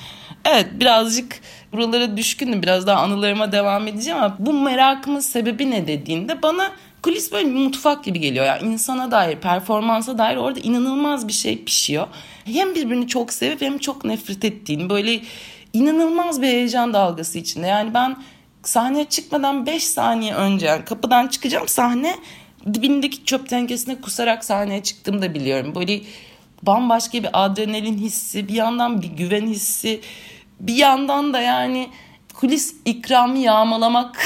Evet 0.45 0.67
birazcık 0.73 1.41
buralara 1.73 2.17
düşkünüm. 2.17 2.63
Biraz 2.63 2.87
daha 2.87 3.01
anılarıma 3.01 3.53
devam 3.53 3.89
edeceğim 3.89 4.19
ama 4.19 4.37
bu 4.39 4.53
merakımın 4.53 5.21
sebebi 5.21 5.71
ne 5.71 5.87
dediğinde 5.87 6.43
bana 6.43 6.73
kulis 7.07 7.33
böyle 7.33 7.49
bir 7.49 7.55
mutfak 7.55 8.05
gibi 8.05 8.21
geliyor. 8.21 8.47
Yani 8.47 8.73
insana 8.73 9.11
dair, 9.11 9.37
performansa 9.37 10.19
dair 10.19 10.37
orada 10.37 10.61
inanılmaz 10.61 11.29
bir 11.29 11.33
şey 11.33 11.65
pişiyor. 11.65 12.07
Hem 12.45 12.75
birbirini 12.75 13.09
çok 13.09 13.33
sevip 13.33 13.61
hem 13.61 13.79
çok 13.79 14.05
nefret 14.05 14.45
ettiğini 14.45 14.91
böyle 14.91 15.21
inanılmaz 15.73 16.43
bir 16.43 16.47
heyecan 16.47 16.93
dalgası 16.93 17.39
içinde. 17.39 17.67
Yani 17.67 17.95
ben 17.95 18.17
sahneye 18.63 19.05
çıkmadan 19.05 19.67
5 19.67 19.85
saniye 19.85 20.35
önce 20.35 20.67
yani 20.67 20.85
kapıdan 20.85 21.29
çıkacağım 21.29 21.69
sahne 21.69 22.17
dibindeki 22.75 23.25
çöp 23.25 23.49
tenkesine 23.49 24.01
kusarak 24.01 24.45
sahneye 24.45 24.83
çıktığımı 24.83 25.23
da 25.23 25.35
biliyorum. 25.35 25.75
Böyle 25.75 26.01
bambaşka 26.63 27.19
bir 27.19 27.29
adrenalin 27.33 27.99
hissi, 27.99 28.49
bir 28.49 28.55
yandan 28.55 29.03
bir 29.03 29.09
güven 29.09 29.47
hissi, 29.47 30.01
bir 30.61 30.75
yandan 30.75 31.33
da 31.33 31.41
yani 31.41 31.89
kulis 32.41 32.75
ikramı 32.85 33.39
yağmalamak 33.39 34.19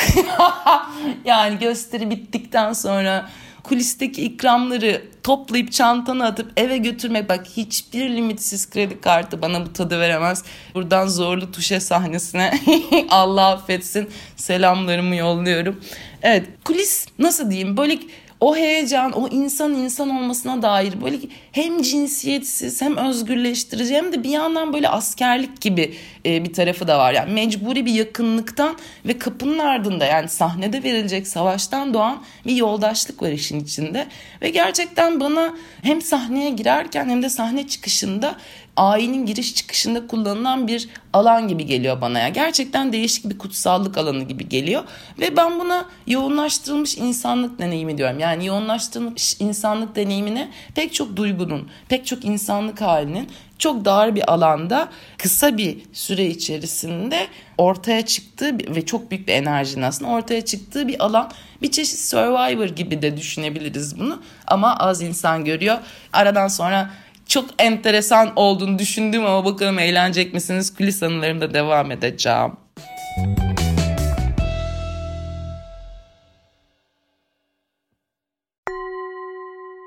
yani 1.24 1.58
gösteri 1.58 2.10
bittikten 2.10 2.72
sonra 2.72 3.30
kulisteki 3.62 4.22
ikramları 4.22 5.02
toplayıp 5.22 5.72
çantana 5.72 6.26
atıp 6.26 6.52
eve 6.56 6.76
götürmek 6.76 7.28
bak 7.28 7.46
hiçbir 7.56 8.10
limitsiz 8.10 8.70
kredi 8.70 9.00
kartı 9.00 9.42
bana 9.42 9.66
bu 9.66 9.72
tadı 9.72 10.00
veremez. 10.00 10.44
Buradan 10.74 11.06
zorlu 11.06 11.52
tuşe 11.52 11.80
sahnesine 11.80 12.60
Allah 13.10 13.46
affetsin 13.46 14.10
selamlarımı 14.36 15.16
yolluyorum. 15.16 15.80
Evet 16.22 16.46
kulis 16.64 17.06
nasıl 17.18 17.50
diyeyim 17.50 17.76
böyle 17.76 17.98
o 18.40 18.56
heyecan, 18.56 19.12
o 19.12 19.28
insan 19.28 19.74
insan 19.74 20.10
olmasına 20.10 20.62
dair 20.62 21.02
böyle 21.02 21.16
hem 21.52 21.82
cinsiyetsiz 21.82 22.82
hem 22.82 22.96
özgürleştirici 22.96 23.94
hem 23.94 24.12
de 24.12 24.22
bir 24.22 24.28
yandan 24.28 24.72
böyle 24.72 24.88
askerlik 24.88 25.60
gibi 25.60 25.94
e, 26.26 26.44
bir 26.44 26.52
tarafı 26.52 26.88
da 26.88 26.98
var. 26.98 27.12
Yani 27.12 27.32
mecburi 27.32 27.86
bir 27.86 27.92
yakınlıktan 27.92 28.76
ve 29.06 29.18
kapının 29.18 29.58
ardında 29.58 30.04
yani 30.04 30.28
sahnede 30.28 30.82
verilecek 30.82 31.26
savaştan 31.26 31.94
doğan 31.94 32.22
bir 32.46 32.56
yoldaşlık 32.56 33.22
var 33.22 33.30
işin 33.30 33.60
içinde. 33.60 34.06
Ve 34.42 34.50
gerçekten 34.50 35.20
bana 35.20 35.54
hem 35.82 36.02
sahneye 36.02 36.50
girerken 36.50 37.08
hem 37.08 37.22
de 37.22 37.28
sahne 37.28 37.68
çıkışında 37.68 38.36
ayinin 38.80 39.26
giriş 39.26 39.54
çıkışında 39.54 40.06
kullanılan 40.06 40.68
bir 40.68 40.88
alan 41.12 41.48
gibi 41.48 41.66
geliyor 41.66 42.00
bana 42.00 42.18
ya. 42.18 42.28
Gerçekten 42.28 42.92
değişik 42.92 43.30
bir 43.30 43.38
kutsallık 43.38 43.98
alanı 43.98 44.22
gibi 44.22 44.48
geliyor. 44.48 44.82
Ve 45.18 45.36
ben 45.36 45.60
buna 45.60 45.84
yoğunlaştırılmış 46.06 46.98
insanlık 46.98 47.58
deneyimi 47.58 47.98
diyorum. 47.98 48.18
Yani 48.18 48.46
yoğunlaştırılmış 48.46 49.36
insanlık 49.40 49.96
deneyimine 49.96 50.50
pek 50.74 50.94
çok 50.94 51.16
duygunun, 51.16 51.68
pek 51.88 52.06
çok 52.06 52.24
insanlık 52.24 52.80
halinin 52.80 53.28
çok 53.58 53.84
dar 53.84 54.14
bir 54.14 54.32
alanda 54.32 54.88
kısa 55.18 55.56
bir 55.56 55.78
süre 55.92 56.26
içerisinde 56.26 57.26
ortaya 57.58 58.06
çıktığı 58.06 58.58
ve 58.58 58.86
çok 58.86 59.10
büyük 59.10 59.28
bir 59.28 59.32
enerjinin 59.32 59.82
aslında 59.82 60.10
ortaya 60.10 60.44
çıktığı 60.44 60.88
bir 60.88 61.04
alan. 61.04 61.30
Bir 61.62 61.70
çeşit 61.70 61.98
Survivor 61.98 62.66
gibi 62.68 63.02
de 63.02 63.16
düşünebiliriz 63.16 63.98
bunu 63.98 64.22
ama 64.46 64.76
az 64.76 65.02
insan 65.02 65.44
görüyor. 65.44 65.78
Aradan 66.12 66.48
sonra 66.48 66.90
çok 67.30 67.50
enteresan 67.58 68.32
olduğunu 68.36 68.78
düşündüm 68.78 69.26
ama 69.26 69.44
bakalım 69.44 69.78
eğlenecek 69.78 70.34
misiniz? 70.34 70.74
Kulis 70.74 71.02
anılarımda 71.02 71.54
devam 71.54 71.90
edeceğim. 71.90 72.50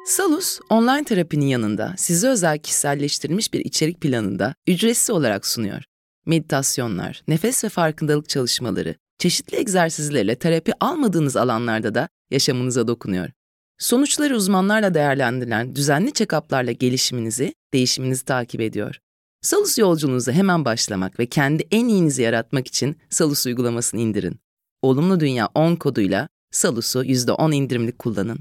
Salus, 0.05 0.59
online 0.69 1.03
terapinin 1.03 1.45
yanında 1.45 1.93
size 1.97 2.27
özel 2.27 2.57
kişiselleştirilmiş 2.57 3.53
bir 3.53 3.59
içerik 3.59 4.01
planında 4.01 4.55
ücretsiz 4.67 5.09
olarak 5.09 5.47
sunuyor. 5.47 5.83
Meditasyonlar, 6.25 7.21
nefes 7.27 7.63
ve 7.63 7.69
farkındalık 7.69 8.29
çalışmaları, 8.29 8.95
çeşitli 9.17 9.57
egzersizlerle 9.57 10.35
terapi 10.35 10.71
almadığınız 10.79 11.37
alanlarda 11.37 11.95
da 11.95 12.09
yaşamınıza 12.31 12.87
dokunuyor. 12.87 13.29
Sonuçları 13.77 14.35
uzmanlarla 14.35 14.93
değerlendirilen 14.93 15.75
düzenli 15.75 16.09
check-up'larla 16.09 16.71
gelişiminizi, 16.71 17.53
değişiminizi 17.73 18.25
takip 18.25 18.61
ediyor. 18.61 18.99
Salus 19.41 19.77
yolculuğunuza 19.77 20.31
hemen 20.31 20.65
başlamak 20.65 21.19
ve 21.19 21.25
kendi 21.25 21.67
en 21.71 21.87
iyinizi 21.87 22.21
yaratmak 22.21 22.67
için 22.67 22.97
Salus 23.09 23.45
uygulamasını 23.45 24.01
indirin. 24.01 24.39
Olumlu 24.81 25.19
Dünya 25.19 25.49
10 25.55 25.75
koduyla 25.75 26.27
Salus'u 26.51 27.03
%10 27.03 27.53
indirimli 27.53 27.91
kullanın. 27.91 28.39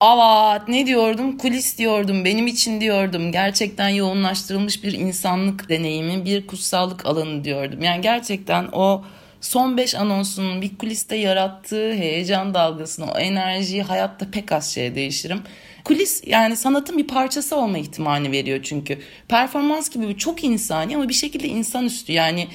Avat 0.00 0.68
ne 0.68 0.86
diyordum? 0.86 1.38
Kulis 1.38 1.78
diyordum, 1.78 2.24
benim 2.24 2.46
için 2.46 2.80
diyordum. 2.80 3.32
Gerçekten 3.32 3.88
yoğunlaştırılmış 3.88 4.84
bir 4.84 4.92
insanlık 4.92 5.68
deneyimi, 5.68 6.24
bir 6.24 6.46
kutsallık 6.46 7.06
alanı 7.06 7.44
diyordum. 7.44 7.82
Yani 7.82 8.00
gerçekten 8.00 8.68
o 8.72 9.04
son 9.40 9.76
5 9.76 9.94
anonsunun 9.94 10.62
bir 10.62 10.78
kuliste 10.78 11.16
yarattığı 11.16 11.92
heyecan 11.92 12.54
dalgasını, 12.54 13.12
o 13.12 13.18
enerjiyi 13.18 13.82
hayatta 13.82 14.30
pek 14.30 14.52
az 14.52 14.74
şeye 14.74 14.94
değişirim. 14.94 15.42
Kulis 15.84 16.22
yani 16.26 16.56
sanatın 16.56 16.98
bir 16.98 17.06
parçası 17.06 17.56
olma 17.56 17.78
ihtimali 17.78 18.32
veriyor 18.32 18.60
çünkü. 18.62 18.98
Performans 19.28 19.90
gibi 19.90 20.16
çok 20.16 20.44
insani 20.44 20.96
ama 20.96 21.08
bir 21.08 21.14
şekilde 21.14 21.48
insanüstü 21.48 22.12
yani 22.12 22.48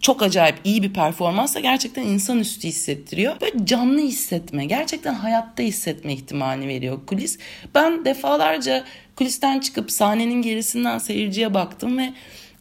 çok 0.00 0.22
acayip 0.22 0.56
iyi 0.64 0.82
bir 0.82 0.92
performansla 0.92 1.60
gerçekten 1.60 2.02
insanüstü 2.02 2.68
hissettiriyor. 2.68 3.40
Böyle 3.40 3.66
canlı 3.66 4.00
hissetme, 4.00 4.64
gerçekten 4.64 5.14
hayatta 5.14 5.62
hissetme 5.62 6.12
ihtimali 6.12 6.68
veriyor 6.68 7.06
kulis. 7.06 7.38
Ben 7.74 8.04
defalarca 8.04 8.84
kulisten 9.16 9.60
çıkıp 9.60 9.90
sahnenin 9.90 10.42
gerisinden 10.42 10.98
seyirciye 10.98 11.54
baktım 11.54 11.98
ve 11.98 12.12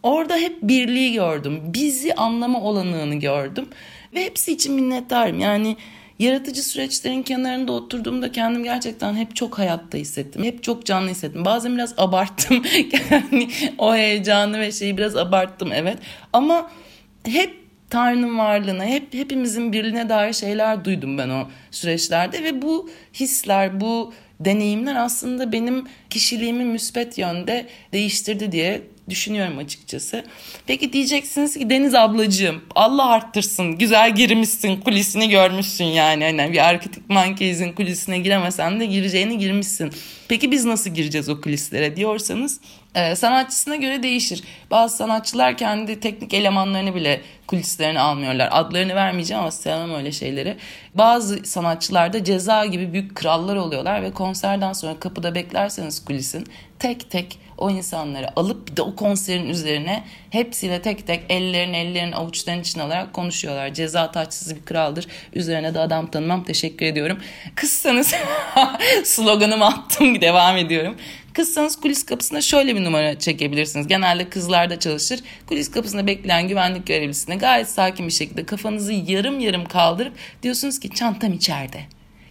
Orada 0.08 0.36
hep 0.36 0.62
birliği 0.62 1.14
gördüm. 1.14 1.62
Bizi 1.66 2.16
anlama 2.16 2.62
olanığını 2.62 3.16
gördüm. 3.16 3.70
Ve 4.14 4.26
hepsi 4.26 4.52
için 4.52 4.74
minnettarım. 4.74 5.40
Yani 5.40 5.78
yaratıcı 6.20 6.64
süreçlerin 6.64 7.24
kenarında 7.24 7.72
oturduğumda 7.72 8.32
kendim 8.32 8.64
gerçekten 8.64 9.16
hep 9.16 9.36
çok 9.36 9.58
hayatta 9.58 9.98
hissettim. 9.98 10.44
Hep 10.44 10.64
çok 10.64 10.86
canlı 10.86 11.10
hissettim. 11.10 11.46
Bazen 11.46 11.76
biraz 11.76 11.94
abarttım. 11.98 12.64
yani 13.12 13.50
o 13.78 13.96
heyecanı 13.96 14.60
ve 14.60 14.72
şeyi 14.72 14.98
biraz 14.98 15.16
abarttım 15.16 15.72
evet. 15.74 15.98
Ama 16.34 16.72
hep 17.26 17.54
Tanrı'nın 17.90 18.38
varlığına, 18.38 18.86
hep 18.86 19.14
hepimizin 19.14 19.74
birliğine 19.74 20.10
dair 20.10 20.34
şeyler 20.34 20.86
duydum 20.86 21.18
ben 21.18 21.30
o 21.30 21.48
süreçlerde 21.72 22.44
ve 22.44 22.62
bu 22.62 22.90
hisler, 23.14 23.82
bu 23.82 24.14
deneyimler 24.40 24.96
aslında 24.96 25.52
benim 25.52 25.88
kişiliğimi 26.10 26.66
müspet 26.66 27.18
yönde 27.18 27.66
değiştirdi 27.94 28.52
diye 28.52 28.82
düşünüyorum 29.10 29.58
açıkçası. 29.58 30.24
Peki 30.68 30.94
diyeceksiniz 30.94 31.58
ki 31.58 31.70
Deniz 31.70 31.96
ablacığım 31.96 32.62
Allah 32.76 33.06
arttırsın 33.06 33.78
güzel 33.78 34.16
girmişsin 34.16 34.82
kulisini 34.82 35.30
görmüşsün 35.30 35.86
yani. 35.86 36.24
Hani 36.24 36.54
bir 36.54 36.70
Arctic 36.70 37.02
Monkeys'in 37.10 37.74
kulisine 37.74 38.20
giremesen 38.20 38.80
de 38.80 38.86
gireceğini 38.86 39.38
girmişsin. 39.38 39.92
Peki 40.28 40.52
biz 40.52 40.66
nasıl 40.66 40.90
gireceğiz 40.90 41.30
o 41.30 41.42
kulislere 41.42 41.96
diyorsanız 41.96 42.60
e, 42.98 43.16
sanatçısına 43.16 43.75
göre 43.75 44.04
değişir. 44.04 44.44
Bazı 44.72 44.98
sanatçılar 44.98 45.58
kendi 45.58 46.00
teknik 46.00 46.34
elemanlarını 46.34 46.96
bile 46.96 47.22
kulislerine 47.48 48.00
almıyorlar. 48.00 48.50
Adlarını 48.51 48.96
vermeyeceğim 48.96 49.42
ama 49.42 49.51
sevmem 49.51 49.96
öyle 49.96 50.12
şeyleri. 50.12 50.58
Bazı 50.96 51.46
sanatçılar 51.46 52.13
da 52.13 52.24
ceza 52.24 52.66
gibi 52.66 52.94
büyük 52.94 53.16
krallar 53.16 53.56
oluyorlar 53.56 54.01
ve 54.01 54.12
konserden 54.12 54.74
sonra 54.74 55.00
kapıda 55.00 55.36
beklerseniz 55.36 56.06
kulisin 56.06 56.48
tek 56.80 57.12
tek 57.12 57.39
o 57.58 57.70
insanları 57.70 58.39
alıp 58.39 58.68
bir 58.68 58.75
de 58.75 58.82
o 58.82 58.96
konserin 58.96 59.50
üzerine 59.50 60.04
hepsiyle 60.30 60.82
tek 60.82 61.08
tek 61.08 61.24
ellerini 61.30 61.77
ellerini 61.77 62.16
avuçlarının 62.16 62.62
içine 62.62 62.84
alarak 62.84 63.13
konuşuyorlar. 63.13 63.74
Ceza 63.74 64.12
taçsız 64.12 64.56
bir 64.56 64.66
kraldır. 64.66 65.08
Üzerine 65.34 65.74
de 65.74 65.80
adam 65.80 66.12
tanımam 66.12 66.44
teşekkür 66.44 66.86
ediyorum. 66.86 67.20
Kızsanız 67.56 68.13
sloganımı 69.04 69.66
attım 69.66 70.22
devam 70.22 70.58
ediyorum. 70.58 70.96
Kızsanız 71.38 71.75
kulis 71.75 72.06
kapısına 72.06 72.41
şöyle 72.41 72.75
bir 72.75 72.84
numara 72.84 73.20
çekebilirsiniz. 73.20 73.88
Genelde 73.88 74.29
kızlarda 74.29 74.79
çalışır. 74.79 75.20
Kulis 75.48 75.72
kapısında 75.72 76.08
bekleyen 76.08 76.48
güvenlik 76.48 76.88
görevlisine 76.88 77.36
gayet 77.36 77.70
sakin 77.70 78.08
bir 78.08 78.12
şekilde 78.12 78.46
kafanızı 78.46 78.94
yarım 78.94 79.39
yarım 79.39 79.65
kaldırıp 79.65 80.13
diyorsunuz 80.44 80.79
ki 80.79 80.89
çantam 80.89 81.34
içeride. 81.34 81.79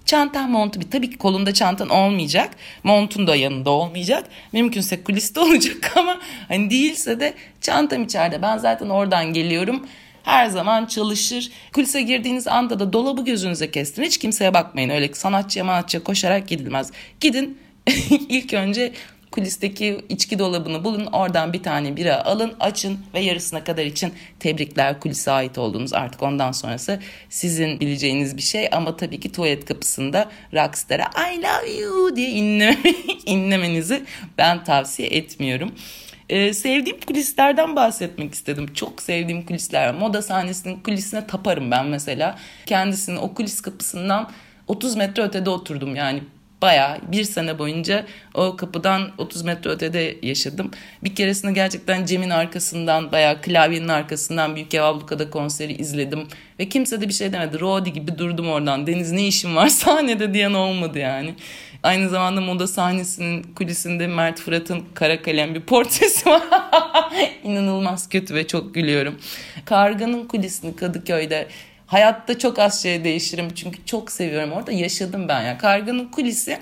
Çantan 0.05 0.51
montu 0.51 0.81
bir 0.81 0.91
tabii 0.91 1.11
ki 1.11 1.19
kolunda 1.19 1.55
çantan 1.55 1.89
olmayacak. 1.89 2.51
Montun 2.85 3.27
da 3.27 3.37
yanında 3.37 3.71
olmayacak. 3.71 4.25
Mümkünse 4.53 5.05
kuliste 5.05 5.41
olacak 5.47 5.93
ama 5.97 6.19
hani 6.49 6.71
değilse 6.71 7.21
de 7.21 7.35
çantam 7.61 8.05
içeride. 8.05 8.43
Ben 8.43 8.59
zaten 8.59 8.89
oradan 8.89 9.33
geliyorum 9.33 9.87
her 10.23 10.47
zaman 10.47 10.87
çalışır. 10.87 11.51
Kulise 11.73 12.03
girdiğiniz 12.03 12.49
anda 12.49 12.79
da 12.79 12.93
dolabı 12.93 13.25
gözünüze 13.25 13.71
kestin. 13.71 14.03
Hiç 14.03 14.19
kimseye 14.19 14.55
bakmayın. 14.55 14.91
Öyle 14.91 15.15
sanatçıya 15.15 15.65
manatçıya 15.65 16.05
koşarak 16.05 16.49
gidilmez. 16.49 16.91
Gidin 17.21 17.66
ilk 18.29 18.55
önce 18.55 18.93
kulisteki 19.37 20.01
içki 20.09 20.39
dolabını 20.39 20.85
bulun. 20.85 21.07
Oradan 21.07 21.53
bir 21.53 21.63
tane 21.63 21.97
bira 21.97 22.25
alın, 22.25 22.55
açın 22.61 22.99
ve 23.15 23.21
yarısına 23.21 23.65
kadar 23.65 23.85
için 23.85 24.15
tebrikler 24.41 25.01
kulise 25.01 25.31
ait 25.31 25.59
olduğunuz. 25.59 25.93
Artık 25.93 26.23
ondan 26.23 26.53
sonrası 26.53 27.01
sizin 27.31 27.81
bileceğiniz 27.81 28.37
bir 28.37 28.43
şey 28.43 28.69
ama 28.73 28.97
tabii 28.97 29.21
ki 29.21 29.33
tuvalet 29.33 29.65
kapısında 29.65 30.31
Rockstar'a 30.55 31.33
I 31.33 31.43
love 31.43 31.71
you 31.81 32.17
diye 32.17 32.31
inleme, 32.31 32.95
inlemenizi 33.27 34.05
ben 34.39 34.65
tavsiye 34.65 35.09
etmiyorum. 35.09 35.73
Ee, 36.29 36.53
sevdiğim 36.53 37.01
kulislerden 37.01 37.77
bahsetmek 37.77 38.35
istedim. 38.35 38.75
Çok 38.75 39.03
sevdiğim 39.03 39.47
kulisler. 39.47 39.95
Moda 39.95 40.23
sahnesinin 40.23 40.81
kulisine 40.81 41.27
taparım 41.27 41.71
ben 41.71 41.87
mesela. 41.87 42.39
Kendisinin 42.67 43.17
o 43.17 43.35
kulis 43.35 43.61
kapısından 43.61 44.31
30 44.67 44.97
metre 44.97 45.23
ötede 45.23 45.51
oturdum 45.51 45.97
yani 45.97 46.23
bayağı 46.67 46.99
bir 47.13 47.25
sene 47.25 47.59
boyunca 47.59 48.07
o 48.35 48.57
kapıdan 48.57 49.11
30 49.19 49.43
metre 49.43 49.71
ötede 49.71 50.17
yaşadım. 50.23 50.71
Bir 51.05 51.15
keresinde 51.15 51.53
gerçekten 51.53 52.07
Cem'in 52.07 52.31
arkasından 52.31 53.13
bayağı 53.13 53.41
klavyenin 53.41 53.89
arkasından 53.89 54.57
Büyük 54.57 54.75
Ev 54.75 54.83
Abluka'da 54.83 55.31
konseri 55.31 55.73
izledim. 55.73 56.29
Ve 56.61 56.69
kimse 56.69 57.01
de 57.01 57.09
bir 57.09 57.13
şey 57.13 57.33
demedi. 57.33 57.61
Rodi 57.61 57.93
gibi 57.93 58.19
durdum 58.19 58.49
oradan. 58.49 58.87
Deniz 58.87 59.13
ne 59.13 59.27
işin 59.27 59.57
var 59.57 59.69
sahnede 59.83 60.35
diyen 60.35 60.53
olmadı 60.53 60.99
yani. 60.99 61.35
Aynı 61.83 62.09
zamanda 62.09 62.41
moda 62.41 62.67
sahnesinin 62.67 63.43
kulisinde 63.43 64.07
Mert 64.07 64.41
Fırat'ın 64.41 64.85
kara 64.95 65.23
kalem 65.23 65.55
bir 65.55 65.61
portresi 65.61 66.31
var. 66.31 66.43
İnanılmaz 67.45 68.09
kötü 68.09 68.35
ve 68.35 68.47
çok 68.47 68.75
gülüyorum. 68.75 69.19
Karga'nın 69.65 70.25
kulisini 70.29 70.77
Kadıköy'de 70.77 71.49
hayatta 71.87 72.39
çok 72.39 72.59
az 72.59 72.83
şey 72.83 73.05
değişirim 73.05 73.55
çünkü 73.55 73.85
çok 73.85 74.13
seviyorum. 74.13 74.53
Orada 74.53 74.73
yaşadım 74.73 75.29
ben 75.29 75.43
ya. 75.43 75.59
Karga'nın 75.59 76.05
kulisi 76.05 76.59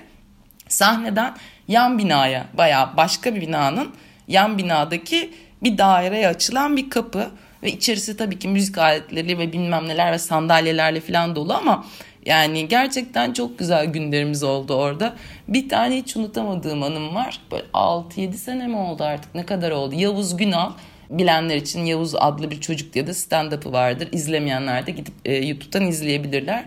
sahneden 0.67 1.35
yan 1.67 1.97
binaya 1.97 2.45
bayağı 2.53 2.97
başka 2.97 3.35
bir 3.35 3.41
binanın 3.41 3.95
yan 4.27 4.57
binadaki 4.57 5.33
bir 5.63 5.77
daireye 5.77 6.27
açılan 6.27 6.77
bir 6.77 6.89
kapı 6.89 7.29
ve 7.63 7.71
içerisi 7.71 8.17
tabii 8.17 8.39
ki 8.39 8.47
müzik 8.47 8.77
aletleri 8.77 9.37
ve 9.39 9.53
bilmem 9.53 9.87
neler 9.87 10.11
ve 10.11 10.19
sandalyelerle 10.19 10.99
falan 10.99 11.35
dolu 11.35 11.53
ama 11.53 11.85
yani 12.25 12.67
gerçekten 12.67 13.33
çok 13.33 13.59
güzel 13.59 13.85
günlerimiz 13.85 14.43
oldu 14.43 14.73
orada. 14.73 15.13
Bir 15.47 15.69
tane 15.69 15.97
hiç 15.97 16.17
unutamadığım 16.17 16.83
anım 16.83 17.15
var. 17.15 17.39
Böyle 17.51 17.63
6-7 17.73 18.33
sene 18.33 18.67
mi 18.67 18.77
oldu 18.77 19.03
artık 19.03 19.35
ne 19.35 19.45
kadar 19.45 19.71
oldu? 19.71 19.95
Yavuz 19.95 20.37
Günal 20.37 20.71
bilenler 21.09 21.55
için 21.55 21.85
Yavuz 21.85 22.15
adlı 22.15 22.51
bir 22.51 22.61
çocuk 22.61 22.93
diye 22.93 23.07
de 23.07 23.13
stand-up'ı 23.13 23.71
vardır. 23.71 24.09
İzlemeyenler 24.11 24.87
de 24.87 24.91
gidip 24.91 25.13
e, 25.25 25.35
YouTube'dan 25.35 25.87
izleyebilirler. 25.87 26.65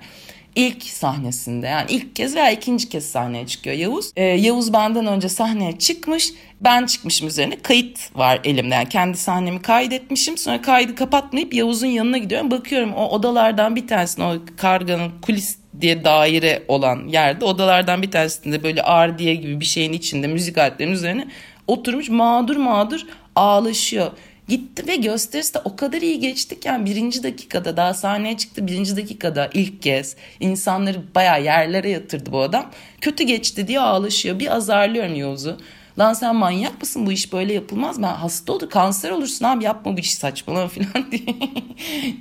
İlk 0.59 0.83
sahnesinde 0.83 1.66
yani 1.66 1.87
ilk 1.90 2.16
kez 2.16 2.37
veya 2.37 2.50
ikinci 2.50 2.88
kez 2.88 3.11
sahneye 3.11 3.47
çıkıyor 3.47 3.76
Yavuz. 3.76 4.12
Ee, 4.16 4.25
Yavuz 4.25 4.73
benden 4.73 5.07
önce 5.07 5.28
sahneye 5.28 5.78
çıkmış. 5.78 6.33
Ben 6.61 6.87
çıkmışım 6.87 7.28
üzerine 7.28 7.57
kayıt 7.57 8.16
var 8.16 8.40
elimde. 8.45 8.75
Yani 8.75 8.88
kendi 8.88 9.16
sahnemi 9.16 9.62
kaydetmişim. 9.62 10.38
Sonra 10.38 10.62
kaydı 10.62 10.95
kapatmayıp 10.95 11.54
Yavuz'un 11.54 11.87
yanına 11.87 12.18
gidiyorum. 12.18 12.50
Bakıyorum 12.50 12.95
o 12.95 13.09
odalardan 13.09 13.76
bir 13.76 13.87
tanesinde 13.87 14.26
o 14.26 14.57
karganın 14.57 15.11
kulis 15.23 15.59
diye 15.80 16.04
daire 16.04 16.62
olan 16.68 17.09
yerde 17.09 17.45
odalardan 17.45 18.02
bir 18.02 18.11
tanesinde 18.11 18.62
böyle 18.62 18.83
ardiye 18.83 19.35
gibi 19.35 19.61
bir 19.61 19.64
şeyin 19.64 19.92
içinde 19.92 20.26
müzik 20.26 20.59
aletlerinin 20.59 20.95
üzerine 20.95 21.28
oturmuş 21.66 22.09
mağdur 22.09 22.57
mağdur 22.57 23.00
ağlaşıyor. 23.37 24.11
Gitti 24.49 24.87
ve 24.87 24.97
gösterisi 24.97 25.55
de 25.55 25.59
o 25.64 25.76
kadar 25.76 26.02
iyi 26.02 26.21
geçti 26.21 26.61
ki 26.61 26.69
yani 26.69 26.87
birinci 26.87 27.23
dakikada 27.23 27.76
daha 27.76 27.95
sahneye 27.95 28.37
çıktı 28.37 28.67
birinci 28.67 28.97
dakikada 28.97 29.50
ilk 29.55 29.83
kez 29.83 30.17
insanları 30.40 31.14
bayağı 31.14 31.45
yerlere 31.45 31.90
yatırdı 31.90 32.33
bu 32.33 32.40
adam. 32.40 32.71
Kötü 33.00 33.25
geçti 33.25 33.69
diye 33.69 33.81
ağlaşıyor 33.81 34.38
bir 34.38 34.57
azarlıyorum 34.57 35.14
Yavuz'u. 35.14 35.59
Lan 35.99 36.12
sen 36.12 36.37
manyak 36.37 36.81
mısın 36.81 37.07
bu 37.07 37.12
iş 37.12 37.33
böyle 37.33 37.52
yapılmaz. 37.52 38.02
Ben 38.02 38.14
hasta 38.14 38.52
olur 38.52 38.71
kanser 38.71 39.11
olursun 39.11 39.45
abi 39.45 39.64
yapma 39.64 39.97
bu 39.97 40.00
işi 40.00 40.17
saçmalama 40.17 40.69
falan 40.69 41.11
diye. 41.11 41.37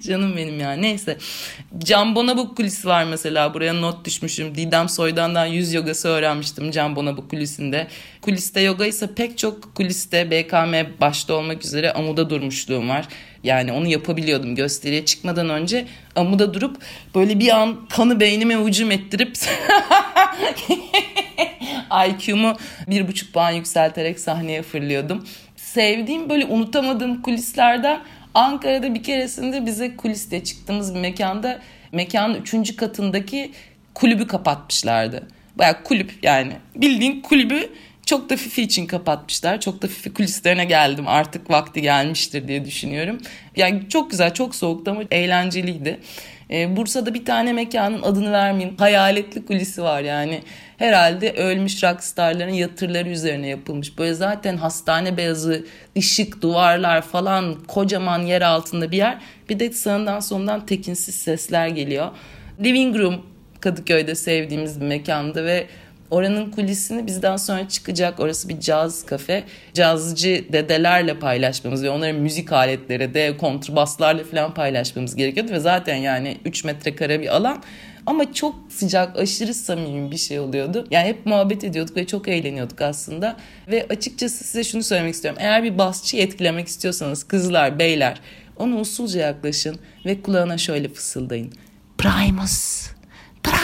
Canım 0.03 0.37
benim 0.37 0.59
ya 0.59 0.71
neyse. 0.71 1.17
Can 1.77 2.15
Bonabuk 2.15 2.57
kulisi 2.57 2.87
var 2.87 3.03
mesela 3.03 3.53
buraya 3.53 3.73
not 3.73 4.05
düşmüşüm. 4.05 4.55
Didem 4.55 4.89
Soydan'dan 4.89 5.45
yüz 5.45 5.73
yogası 5.73 6.07
öğrenmiştim 6.07 6.71
Can 6.71 6.95
Bonabuk 6.95 7.29
kulisinde. 7.29 7.87
Kuliste 8.21 8.61
yoga 8.61 8.85
ise 8.85 9.13
pek 9.15 9.37
çok 9.37 9.75
kuliste 9.75 10.31
BKM 10.31 11.01
başta 11.01 11.33
olmak 11.33 11.65
üzere 11.65 11.93
amuda 11.93 12.29
durmuşluğum 12.29 12.89
var. 12.89 13.07
Yani 13.43 13.71
onu 13.71 13.87
yapabiliyordum 13.87 14.55
gösteriye 14.55 15.05
çıkmadan 15.05 15.49
önce 15.49 15.87
amuda 16.15 16.53
durup 16.53 16.77
böyle 17.15 17.39
bir 17.39 17.49
an 17.49 17.87
kanı 17.89 18.19
beynime 18.19 18.55
hücum 18.55 18.91
ettirip 18.91 19.37
IQ'mu 22.07 22.57
bir 22.87 23.07
buçuk 23.07 23.33
puan 23.33 23.51
yükselterek 23.51 24.19
sahneye 24.19 24.61
fırlıyordum. 24.61 25.27
Sevdiğim 25.55 26.29
böyle 26.29 26.45
unutamadığım 26.45 27.21
kulislerden 27.21 27.99
Ankara'da 28.33 28.93
bir 28.93 29.03
keresinde 29.03 29.65
bize 29.65 29.95
kuliste 29.95 30.43
çıktığımız 30.43 30.95
bir 30.95 30.99
mekanda 30.99 31.59
mekanın 31.91 32.35
üçüncü 32.35 32.75
katındaki 32.75 33.51
kulübü 33.93 34.27
kapatmışlardı. 34.27 35.27
Baya 35.55 35.83
kulüp 35.83 36.23
yani 36.23 36.53
bildiğin 36.75 37.21
kulübü 37.21 37.69
çok 38.07 38.29
da 38.29 38.35
Fifi 38.35 38.61
için 38.61 38.85
kapatmışlar. 38.85 39.61
Çok 39.61 39.81
da 39.81 39.87
Fifi 39.87 40.13
kulislerine 40.13 40.65
geldim. 40.65 41.07
Artık 41.07 41.49
vakti 41.49 41.81
gelmiştir 41.81 42.47
diye 42.47 42.65
düşünüyorum. 42.65 43.17
Yani 43.55 43.89
çok 43.89 44.11
güzel, 44.11 44.33
çok 44.33 44.55
soğuktu 44.55 44.91
ama 44.91 45.01
eğlenceliydi. 45.11 45.99
Ee, 46.51 46.75
Bursa'da 46.75 47.13
bir 47.13 47.25
tane 47.25 47.53
mekanın 47.53 48.01
adını 48.01 48.31
vermeyeyim. 48.31 48.77
Hayaletli 48.77 49.45
kulisi 49.45 49.83
var 49.83 50.01
yani. 50.01 50.41
Herhalde 50.77 51.33
ölmüş 51.33 51.83
rockstarların 51.83 52.53
yatırları 52.53 53.09
üzerine 53.09 53.47
yapılmış. 53.47 53.97
Böyle 53.97 54.13
zaten 54.13 54.57
hastane 54.57 55.17
beyazı, 55.17 55.65
ışık, 55.97 56.41
duvarlar 56.41 57.01
falan 57.01 57.55
kocaman 57.67 58.19
yer 58.19 58.41
altında 58.41 58.91
bir 58.91 58.97
yer. 58.97 59.17
Bir 59.49 59.59
de 59.59 59.71
sağından 59.71 60.19
sonundan 60.19 60.65
tekinsiz 60.65 61.15
sesler 61.15 61.67
geliyor. 61.67 62.11
Living 62.63 62.97
Room 62.97 63.25
Kadıköy'de 63.59 64.15
sevdiğimiz 64.15 64.81
bir 64.81 64.85
mekanda 64.85 65.45
ve 65.45 65.67
Oranın 66.11 66.51
kulisini 66.51 67.07
bizden 67.07 67.37
sonra 67.37 67.69
çıkacak. 67.69 68.19
Orası 68.19 68.49
bir 68.49 68.59
caz 68.59 69.05
kafe. 69.05 69.43
Cazcı 69.73 70.45
dedelerle 70.51 71.19
paylaşmamız 71.19 71.83
ve 71.83 71.89
onların 71.89 72.21
müzik 72.21 72.51
aletleri 72.51 73.13
de 73.13 73.37
kontrbaslarla 73.37 74.23
falan 74.23 74.53
paylaşmamız 74.53 75.15
gerekiyordu. 75.15 75.51
Ve 75.51 75.59
zaten 75.59 75.95
yani 75.95 76.37
3 76.45 76.63
metrekare 76.63 77.21
bir 77.21 77.35
alan. 77.35 77.63
Ama 78.05 78.33
çok 78.33 78.55
sıcak, 78.69 79.19
aşırı 79.19 79.53
samimi 79.53 80.11
bir 80.11 80.17
şey 80.17 80.39
oluyordu. 80.39 80.87
Yani 80.91 81.07
hep 81.07 81.25
muhabbet 81.25 81.63
ediyorduk 81.63 81.97
ve 81.97 82.07
çok 82.07 82.27
eğleniyorduk 82.27 82.81
aslında. 82.81 83.37
Ve 83.67 83.85
açıkçası 83.89 84.43
size 84.43 84.63
şunu 84.63 84.83
söylemek 84.83 85.13
istiyorum. 85.13 85.39
Eğer 85.41 85.63
bir 85.63 85.77
basçıyı 85.77 86.23
etkilemek 86.23 86.67
istiyorsanız 86.67 87.23
kızlar, 87.23 87.79
beyler 87.79 88.21
ona 88.57 88.75
usulca 88.75 89.19
yaklaşın 89.19 89.79
ve 90.05 90.21
kulağına 90.21 90.57
şöyle 90.57 90.89
fısıldayın. 90.89 91.53
Primus. 91.97 92.87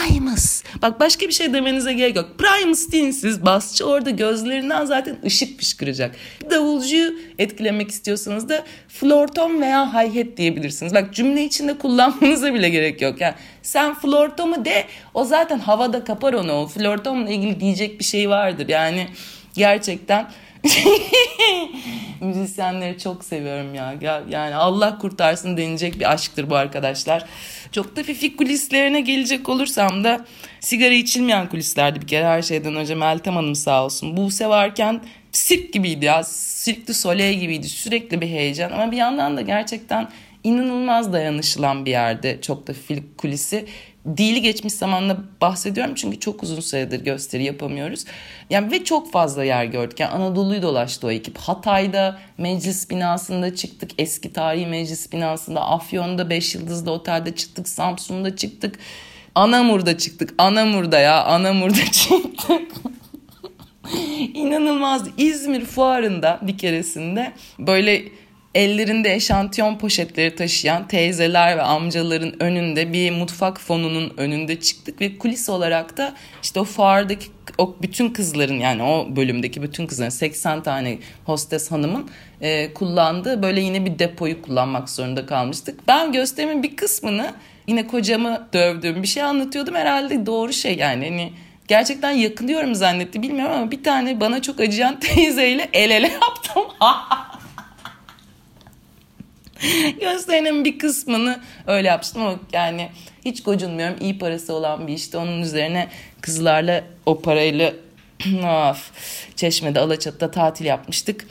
Primus. 0.08 0.62
Bak 0.82 1.00
başka 1.00 1.26
bir 1.28 1.32
şey 1.32 1.52
demenize 1.52 1.92
gerek 1.92 2.16
yok. 2.16 2.38
Primus 2.38 2.92
deyin 2.92 3.10
siz. 3.10 3.44
Basçı 3.44 3.86
orada 3.86 4.10
gözlerinden 4.10 4.84
zaten 4.84 5.16
ışık 5.24 5.58
fışkıracak. 5.58 6.16
Davulcuyu 6.50 7.14
etkilemek 7.38 7.90
istiyorsanız 7.90 8.48
da 8.48 8.64
florton 8.88 9.60
veya 9.60 9.94
hi-hat 9.94 10.36
diyebilirsiniz. 10.36 10.94
Bak 10.94 11.14
cümle 11.14 11.44
içinde 11.44 11.78
kullanmanıza 11.78 12.54
bile 12.54 12.68
gerek 12.68 13.02
yok. 13.02 13.20
Yani 13.20 13.34
sen 13.62 13.94
flortomu 13.94 14.64
de 14.64 14.84
o 15.14 15.24
zaten 15.24 15.58
havada 15.58 16.04
kapar 16.04 16.32
onu. 16.32 16.52
O 16.52 16.66
flortonla 16.66 17.30
ilgili 17.30 17.60
diyecek 17.60 17.98
bir 17.98 18.04
şey 18.04 18.30
vardır. 18.30 18.68
Yani 18.68 19.06
gerçekten 19.54 20.26
Müzisyenleri 22.20 22.98
çok 22.98 23.24
seviyorum 23.24 23.74
ya. 23.74 23.94
Yani 24.28 24.54
Allah 24.54 24.98
kurtarsın 24.98 25.56
denilecek 25.56 26.00
bir 26.00 26.12
aşktır 26.12 26.50
bu 26.50 26.56
arkadaşlar. 26.56 27.24
Çok 27.72 27.96
da 27.96 28.02
fifik 28.02 28.38
kulislerine 28.38 29.00
gelecek 29.00 29.48
olursam 29.48 30.04
da 30.04 30.24
sigara 30.60 30.94
içilmeyen 30.94 31.48
kulislerdi 31.48 32.00
bir 32.00 32.06
kere 32.06 32.24
her 32.24 32.42
şeyden 32.42 32.76
önce 32.76 32.94
Meltem 32.94 33.36
Hanım 33.36 33.54
sağ 33.54 33.84
olsun. 33.84 34.16
Buse 34.16 34.48
varken 34.48 35.00
sirk 35.32 35.72
gibiydi 35.72 36.04
ya. 36.04 36.22
Sirk 36.24 36.88
du 36.88 37.14
gibiydi. 37.14 37.68
Sürekli 37.68 38.20
bir 38.20 38.26
heyecan 38.26 38.72
ama 38.72 38.92
bir 38.92 38.96
yandan 38.96 39.36
da 39.36 39.40
gerçekten 39.40 40.08
inanılmaz 40.44 41.12
dayanışılan 41.12 41.84
bir 41.84 41.90
yerde 41.90 42.40
çok 42.40 42.66
da 42.66 42.72
filik 42.72 43.18
kulisi 43.18 43.66
dili 44.16 44.42
geçmiş 44.42 44.72
zamanla 44.72 45.16
bahsediyorum 45.40 45.94
çünkü 45.94 46.20
çok 46.20 46.42
uzun 46.42 46.60
süredir 46.60 47.04
gösteri 47.04 47.44
yapamıyoruz. 47.44 48.04
Yani 48.50 48.70
ve 48.70 48.84
çok 48.84 49.12
fazla 49.12 49.44
yer 49.44 49.64
gördük. 49.64 50.00
Yani 50.00 50.10
Anadolu'yu 50.10 50.62
dolaştı 50.62 51.06
o 51.06 51.10
ekip. 51.10 51.38
Hatay'da 51.38 52.18
meclis 52.38 52.90
binasında 52.90 53.54
çıktık. 53.54 53.90
Eski 53.98 54.32
tarihi 54.32 54.66
meclis 54.66 55.12
binasında. 55.12 55.60
Afyon'da 55.60 56.30
5 56.30 56.54
yıldızlı 56.54 56.90
otelde 56.90 57.34
çıktık. 57.34 57.68
Samsun'da 57.68 58.36
çıktık. 58.36 58.78
Anamur'da 59.34 59.98
çıktık. 59.98 60.34
Anamur'da 60.38 60.98
ya. 60.98 61.24
Anamur'da 61.24 61.84
çıktık. 61.92 62.72
İnanılmazdı. 64.34 65.10
İzmir 65.18 65.64
fuarında 65.64 66.38
bir 66.42 66.58
keresinde 66.58 67.32
böyle 67.58 68.04
ellerinde 68.54 69.14
eşantiyon 69.14 69.78
poşetleri 69.78 70.36
taşıyan 70.36 70.88
teyzeler 70.88 71.56
ve 71.56 71.62
amcaların 71.62 72.42
önünde 72.42 72.92
bir 72.92 73.10
mutfak 73.10 73.60
fonunun 73.60 74.14
önünde 74.16 74.60
çıktık 74.60 75.00
ve 75.00 75.18
kulis 75.18 75.48
olarak 75.48 75.96
da 75.96 76.14
işte 76.42 76.60
o 76.60 76.64
fuardaki 76.64 77.26
o 77.58 77.76
bütün 77.82 78.10
kızların 78.10 78.58
yani 78.58 78.82
o 78.82 79.16
bölümdeki 79.16 79.62
bütün 79.62 79.86
kızların 79.86 80.10
80 80.10 80.62
tane 80.62 80.98
hostes 81.24 81.70
hanımın 81.70 82.10
e, 82.40 82.74
kullandığı 82.74 83.42
böyle 83.42 83.60
yine 83.60 83.84
bir 83.84 83.98
depoyu 83.98 84.42
kullanmak 84.42 84.90
zorunda 84.90 85.26
kalmıştık. 85.26 85.88
Ben 85.88 86.12
gösterimin 86.12 86.62
bir 86.62 86.76
kısmını 86.76 87.30
yine 87.66 87.86
kocamı 87.86 88.48
dövdüğüm 88.52 89.02
bir 89.02 89.08
şey 89.08 89.22
anlatıyordum 89.22 89.74
herhalde 89.74 90.26
doğru 90.26 90.52
şey 90.52 90.76
yani 90.76 91.08
hani 91.08 91.32
gerçekten 91.68 92.10
yakınıyorum 92.10 92.74
zannetti 92.74 93.22
bilmiyorum 93.22 93.54
ama 93.56 93.70
bir 93.70 93.84
tane 93.84 94.20
bana 94.20 94.42
çok 94.42 94.60
acıyan 94.60 95.00
teyzeyle 95.00 95.68
el 95.72 95.90
ele 95.90 96.08
yaptım. 96.08 96.64
Gösterinin 100.00 100.64
bir 100.64 100.78
kısmını 100.78 101.40
öyle 101.66 101.88
yapmıştım 101.88 102.22
ama 102.22 102.40
yani 102.52 102.88
hiç 103.24 103.42
gocunmuyorum. 103.42 103.96
İyi 104.00 104.18
parası 104.18 104.54
olan 104.54 104.86
bir 104.86 104.92
işte. 104.92 105.18
Onun 105.18 105.42
üzerine 105.42 105.88
kızlarla 106.20 106.84
o 107.06 107.20
parayla 107.20 107.72
of, 108.70 108.90
Çeşme'de 109.36 109.80
Alaçatı'da 109.80 110.30
tatil 110.30 110.64
yapmıştık. 110.64 111.26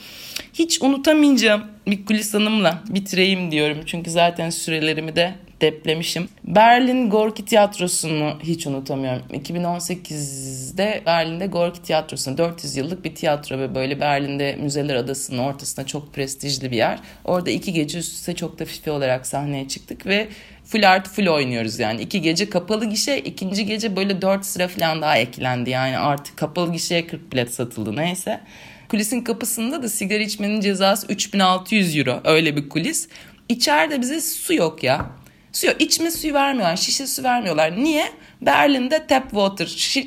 Hiç 0.54 0.82
unutamayacağım 0.82 1.62
bir 1.86 2.06
kulis 2.06 2.34
hanımla 2.34 2.82
bitireyim 2.88 3.50
diyorum. 3.50 3.78
Çünkü 3.86 4.10
zaten 4.10 4.50
sürelerimi 4.50 5.16
de 5.16 5.34
deplemişim. 5.64 6.28
Berlin 6.44 7.10
Gorki 7.10 7.44
Tiyatrosu'nu 7.44 8.38
hiç 8.42 8.66
unutamıyorum. 8.66 9.22
2018'de 9.32 11.02
Berlin'de 11.06 11.46
Gorki 11.46 11.82
Tiyatrosu'nu 11.82 12.38
400 12.38 12.76
yıllık 12.76 13.04
bir 13.04 13.14
tiyatro 13.14 13.58
ve 13.58 13.74
böyle 13.74 14.00
Berlin'de 14.00 14.56
Müzeler 14.56 14.94
Adası'nın 14.94 15.38
ortasında 15.38 15.86
çok 15.86 16.14
prestijli 16.14 16.70
bir 16.70 16.76
yer. 16.76 16.98
Orada 17.24 17.50
iki 17.50 17.72
gece 17.72 17.98
üst 17.98 18.12
üste 18.12 18.34
çok 18.34 18.58
da 18.58 18.64
fifi 18.64 18.90
olarak 18.90 19.26
sahneye 19.26 19.68
çıktık 19.68 20.06
ve 20.06 20.28
full 20.64 20.88
art 20.88 21.08
full 21.08 21.26
oynuyoruz 21.26 21.78
yani. 21.78 22.02
iki 22.02 22.20
gece 22.20 22.50
kapalı 22.50 22.84
gişe, 22.84 23.18
ikinci 23.18 23.66
gece 23.66 23.96
böyle 23.96 24.22
dört 24.22 24.46
sıra 24.46 24.68
falan 24.68 25.02
daha 25.02 25.18
eklendi. 25.18 25.70
Yani 25.70 25.98
artık 25.98 26.36
kapalı 26.36 26.72
gişeye 26.72 27.06
40 27.06 27.32
bilet 27.32 27.54
satıldı 27.54 27.96
neyse. 27.96 28.40
Kulisin 28.88 29.20
kapısında 29.20 29.82
da 29.82 29.88
sigara 29.88 30.22
içmenin 30.22 30.60
cezası 30.60 31.06
3600 31.06 31.96
euro 31.96 32.20
öyle 32.24 32.56
bir 32.56 32.68
kulis. 32.68 33.08
İçeride 33.48 34.00
bize 34.00 34.20
su 34.20 34.54
yok 34.54 34.82
ya. 34.82 35.10
Su 35.54 35.66
yok. 35.66 35.76
İçme 35.80 36.10
suyu 36.10 36.34
vermiyorlar. 36.34 36.76
Şişe 36.76 37.06
su 37.06 37.22
vermiyorlar. 37.22 37.76
Niye? 37.76 38.04
Berlin'de 38.40 39.06
tap 39.06 39.30
water. 39.30 39.96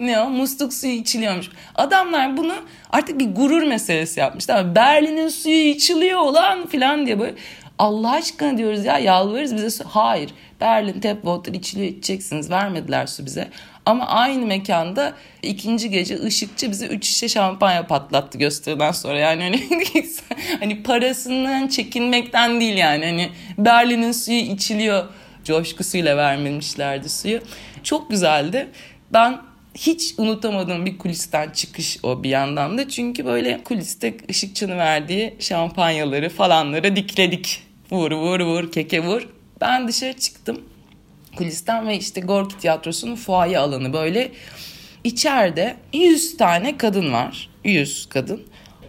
ne 0.00 0.20
o? 0.20 0.30
Musluk 0.30 0.74
suyu 0.74 0.92
içiliyormuş. 0.92 1.48
Adamlar 1.74 2.36
bunu 2.36 2.54
artık 2.90 3.18
bir 3.18 3.34
gurur 3.34 3.62
meselesi 3.62 4.20
yapmışlar. 4.20 4.74
Berlin'in 4.74 5.28
suyu 5.28 5.68
içiliyor 5.68 6.18
olan 6.18 6.66
filan 6.66 7.06
diye 7.06 7.20
böyle 7.20 7.34
Allah 7.78 8.10
aşkına 8.10 8.58
diyoruz 8.58 8.84
ya 8.84 8.98
yalvarırız 8.98 9.54
bize 9.54 9.70
su. 9.70 9.84
Hayır 9.84 10.30
Berlin 10.60 11.00
tap 11.00 11.16
water 11.16 11.52
içiliyor 11.52 11.90
içeceksiniz 11.90 12.50
vermediler 12.50 13.06
su 13.06 13.26
bize. 13.26 13.48
Ama 13.86 14.06
aynı 14.06 14.46
mekanda 14.46 15.14
ikinci 15.42 15.90
gece 15.90 16.22
ışıkçı 16.22 16.70
bize 16.70 16.86
üç 16.86 17.06
şişe 17.06 17.28
şampanya 17.28 17.86
patlattı 17.86 18.38
gösteriden 18.38 18.92
sonra. 18.92 19.18
Yani 19.18 19.42
hani, 19.42 19.84
hani 20.60 20.82
parasından 20.82 21.68
çekinmekten 21.68 22.60
değil 22.60 22.76
yani. 22.76 23.04
Hani 23.04 23.30
Berlin'in 23.58 24.12
suyu 24.12 24.38
içiliyor 24.38 25.04
coşkusuyla 25.44 26.16
vermemişlerdi 26.16 27.08
suyu. 27.08 27.40
Çok 27.82 28.10
güzeldi. 28.10 28.68
Ben 29.12 29.40
hiç 29.74 30.14
unutamadığım 30.18 30.86
bir 30.86 30.98
kulisten 30.98 31.50
çıkış 31.50 31.98
o 32.02 32.22
bir 32.22 32.28
yandan 32.28 32.78
da. 32.78 32.88
Çünkü 32.88 33.24
böyle 33.24 33.64
kuliste 33.64 34.16
ışıkçının 34.30 34.78
verdiği 34.78 35.36
şampanyaları 35.40 36.28
falanları 36.28 36.96
dikledik. 36.96 37.62
Vur 37.90 38.12
vur 38.12 38.40
vur 38.40 38.72
keke 38.72 39.00
vur. 39.00 39.28
Ben 39.60 39.88
dışarı 39.88 40.12
çıktım 40.12 40.60
kulisten 41.36 41.88
ve 41.88 41.98
işte 41.98 42.20
Gorki 42.20 42.58
Tiyatrosu'nun 42.58 43.16
fuaye 43.16 43.58
alanı 43.58 43.92
böyle. 43.92 44.30
içeride 45.04 45.76
100 45.92 46.36
tane 46.36 46.76
kadın 46.76 47.12
var. 47.12 47.48
100 47.64 48.06
kadın. 48.08 48.42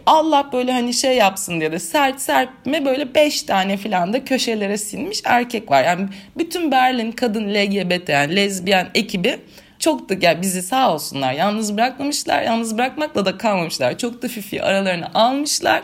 Allah 0.06 0.50
böyle 0.52 0.72
hani 0.72 0.94
şey 0.94 1.16
yapsın 1.16 1.60
diye 1.60 1.72
de 1.72 1.78
sert 1.78 2.20
serpme 2.20 2.84
böyle 2.84 3.14
5 3.14 3.42
tane 3.42 3.76
falan 3.76 4.12
da 4.12 4.24
köşelere 4.24 4.78
sinmiş 4.78 5.20
erkek 5.24 5.70
var. 5.70 5.84
Yani 5.84 6.08
bütün 6.38 6.70
Berlin 6.70 7.12
kadın 7.12 7.54
LGBT 7.54 8.08
yani 8.08 8.36
lezbiyen 8.36 8.90
ekibi 8.94 9.40
çok 9.78 10.08
da 10.08 10.14
yani 10.20 10.42
bizi 10.42 10.62
sağ 10.62 10.94
olsunlar 10.94 11.32
yalnız 11.32 11.76
bırakmamışlar. 11.76 12.42
Yalnız 12.42 12.78
bırakmakla 12.78 13.24
da 13.24 13.38
kalmamışlar. 13.38 13.98
Çok 13.98 14.22
da 14.22 14.28
fifi 14.28 14.62
aralarını 14.62 15.14
almışlar 15.14 15.82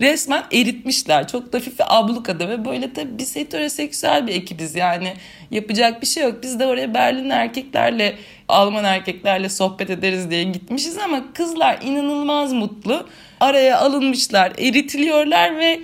resmen 0.00 0.44
eritmişler. 0.52 1.28
Çok 1.28 1.52
da 1.52 1.60
fifi 1.60 1.84
ablukada 1.84 2.48
ve 2.48 2.64
böyle 2.64 2.92
tabii 2.92 3.18
biz 3.18 3.36
heteroseksüel 3.36 4.26
bir 4.26 4.34
ekibiz 4.34 4.74
yani 4.74 5.14
yapacak 5.50 6.02
bir 6.02 6.06
şey 6.06 6.22
yok. 6.22 6.42
Biz 6.42 6.60
de 6.60 6.66
oraya 6.66 6.94
Berlin 6.94 7.30
erkeklerle 7.30 8.16
Alman 8.48 8.84
erkeklerle 8.84 9.48
sohbet 9.48 9.90
ederiz 9.90 10.30
diye 10.30 10.42
gitmişiz 10.42 10.98
ama 10.98 11.32
kızlar 11.32 11.78
inanılmaz 11.82 12.52
mutlu. 12.52 13.08
Araya 13.40 13.78
alınmışlar, 13.78 14.52
eritiliyorlar 14.58 15.58
ve 15.58 15.80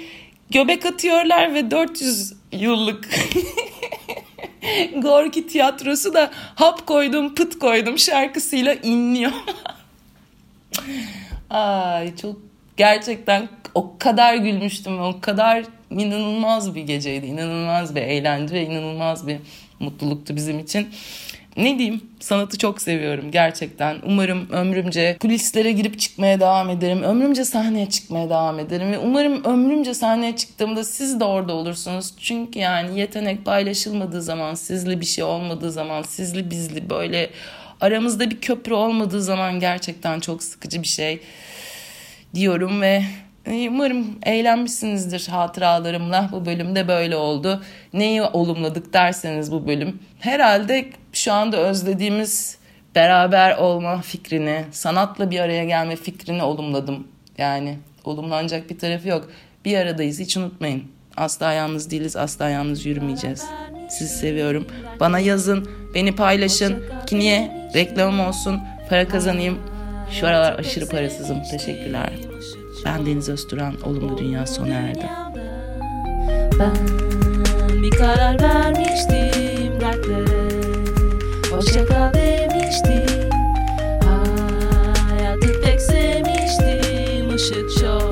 göbek 0.51 0.87
atıyorlar 0.87 1.55
ve 1.55 1.71
400 1.71 2.33
yıllık 2.53 3.09
Gorki 4.97 5.47
tiyatrosu 5.47 6.15
da 6.15 6.31
hap 6.55 6.87
koydum 6.87 7.35
pıt 7.35 7.59
koydum 7.59 7.99
şarkısıyla 7.99 8.75
inliyor. 8.75 9.33
Ay 11.51 12.17
çok 12.17 12.48
gerçekten 12.79 13.49
o 13.75 13.99
kadar 13.99 14.35
gülmüştüm 14.35 15.01
o 15.01 15.21
kadar 15.21 15.65
inanılmaz 15.91 16.75
bir 16.75 16.83
geceydi. 16.83 17.27
inanılmaz 17.27 17.95
bir 17.95 18.03
eğlence 18.03 18.55
ve 18.55 18.63
inanılmaz 18.63 19.27
bir 19.27 19.37
mutluluktu 19.81 20.37
bizim 20.37 20.59
için. 20.59 20.89
Ne 21.57 21.79
diyeyim 21.79 22.01
sanatı 22.21 22.59
çok 22.59 22.83
seviyorum 22.83 23.31
gerçekten. 23.31 23.97
Umarım 24.07 24.51
ömrümce 24.51 25.17
kulislere 25.21 25.73
girip 25.73 26.01
çıkmaya 26.01 26.41
devam 26.41 26.71
ederim. 26.71 27.03
Ömrümce 27.03 27.45
sahneye 27.45 27.89
çıkmaya 27.89 28.31
devam 28.31 28.59
ederim. 28.59 28.93
Ve 28.93 28.99
umarım 28.99 29.45
ömrümce 29.45 29.95
sahneye 29.95 30.37
çıktığımda 30.37 30.85
siz 30.85 31.21
de 31.21 31.25
orada 31.25 31.53
olursunuz. 31.53 32.15
Çünkü 32.21 32.59
yani 32.59 33.01
yetenek 33.01 33.45
paylaşılmadığı 33.45 34.23
zaman, 34.23 34.55
sizli 34.55 35.01
bir 35.01 35.07
şey 35.07 35.25
olmadığı 35.25 35.73
zaman, 35.73 36.03
sizli 36.03 36.51
bizli 36.51 36.91
böyle 36.91 37.31
aramızda 37.81 38.31
bir 38.31 38.41
köprü 38.41 38.75
olmadığı 38.75 39.23
zaman 39.23 39.61
gerçekten 39.61 40.21
çok 40.21 40.43
sıkıcı 40.43 40.83
bir 40.83 40.89
şey 40.89 41.21
diyorum 42.35 42.81
ve 42.81 43.03
Umarım 43.69 44.07
eğlenmişsinizdir 44.23 45.29
hatıralarımla. 45.29 46.29
Bu 46.33 46.47
bölümde 46.47 46.89
böyle 46.89 47.17
oldu. 47.17 47.63
Neyi 47.93 48.23
olumladık 48.23 48.93
derseniz 48.93 49.53
bu 49.53 49.67
bölüm. 49.67 49.99
Herhalde 50.19 50.91
şu 51.13 51.33
anda 51.33 51.57
özlediğimiz 51.57 52.59
beraber 52.95 53.57
olma 53.57 54.01
fikrini, 54.01 54.65
sanatla 54.71 55.31
bir 55.31 55.41
araya 55.41 55.65
gelme 55.65 55.97
fikrini 55.97 56.43
olumladım. 56.43 57.07
Yani 57.39 57.79
olumlanacak 58.05 58.71
bir 58.71 58.79
tarafı 58.79 59.09
yok. 59.09 59.29
Bir 59.65 59.79
aradayız 59.79 60.21
hiç 60.21 60.37
unutmayın. 60.37 60.85
Asla 61.17 61.53
yalnız 61.53 61.91
değiliz, 61.91 62.17
asla 62.17 62.49
yalnız 62.49 62.87
yürümeyeceğiz. 62.87 63.45
Sizi 63.91 64.17
seviyorum. 64.17 64.67
Bana 65.01 65.19
yazın, 65.19 65.69
beni 65.95 66.17
paylaşın. 66.17 66.85
Ki 67.07 67.19
niye? 67.19 67.71
Reklamım 67.75 68.21
olsun, 68.21 68.61
para 68.89 69.09
kazanayım. 69.09 69.59
Şu 70.11 70.27
aralar 70.27 70.59
aşırı 70.59 70.87
parasızım. 70.87 71.43
Teşekkürler. 71.51 72.13
Ben 72.85 73.07
Deniz 73.07 73.29
Özturan, 73.29 73.75
Olumlu 73.85 74.19
Dünya 74.19 74.47
sona 74.47 74.75
erdi. 74.75 75.07
Ben 76.59 76.73
bir 77.83 77.91
karar 77.91 78.43
vermiştim 78.43 79.81
dertlere 79.81 80.49
Hoşçakal 81.51 82.15
demiştim 82.15 83.31
Hayatı 85.09 85.61
pek 85.65 85.81
sevmiştim 85.81 87.35
ışık 87.35 87.81
çok 87.81 88.08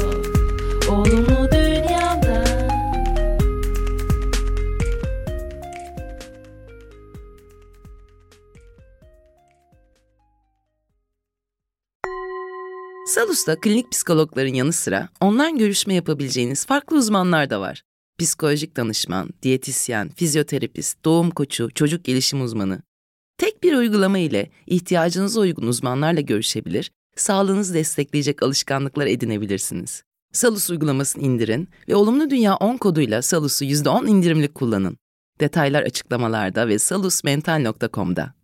Salus'ta 13.46 13.60
klinik 13.60 13.92
psikologların 13.92 14.54
yanı 14.54 14.72
sıra 14.72 15.08
online 15.20 15.58
görüşme 15.58 15.94
yapabileceğiniz 15.94 16.66
farklı 16.66 16.96
uzmanlar 16.96 17.50
da 17.50 17.60
var. 17.60 17.82
Psikolojik 18.18 18.76
danışman, 18.76 19.30
diyetisyen, 19.42 20.08
fizyoterapist, 20.08 21.04
doğum 21.04 21.30
koçu, 21.30 21.70
çocuk 21.74 22.04
gelişim 22.04 22.42
uzmanı. 22.42 22.82
Tek 23.38 23.62
bir 23.62 23.74
uygulama 23.74 24.18
ile 24.18 24.50
ihtiyacınıza 24.66 25.40
uygun 25.40 25.66
uzmanlarla 25.66 26.20
görüşebilir, 26.20 26.90
sağlığınızı 27.16 27.74
destekleyecek 27.74 28.42
alışkanlıklar 28.42 29.06
edinebilirsiniz. 29.06 30.02
Salus 30.32 30.70
uygulamasını 30.70 31.22
indirin 31.22 31.68
ve 31.88 31.96
Olumlu 31.96 32.30
Dünya 32.30 32.56
10 32.56 32.76
koduyla 32.76 33.22
Salus'u 33.22 33.64
%10 33.64 34.08
indirimli 34.08 34.48
kullanın. 34.48 34.96
Detaylar 35.40 35.82
açıklamalarda 35.82 36.68
ve 36.68 36.78
salusmental.com'da. 36.78 38.35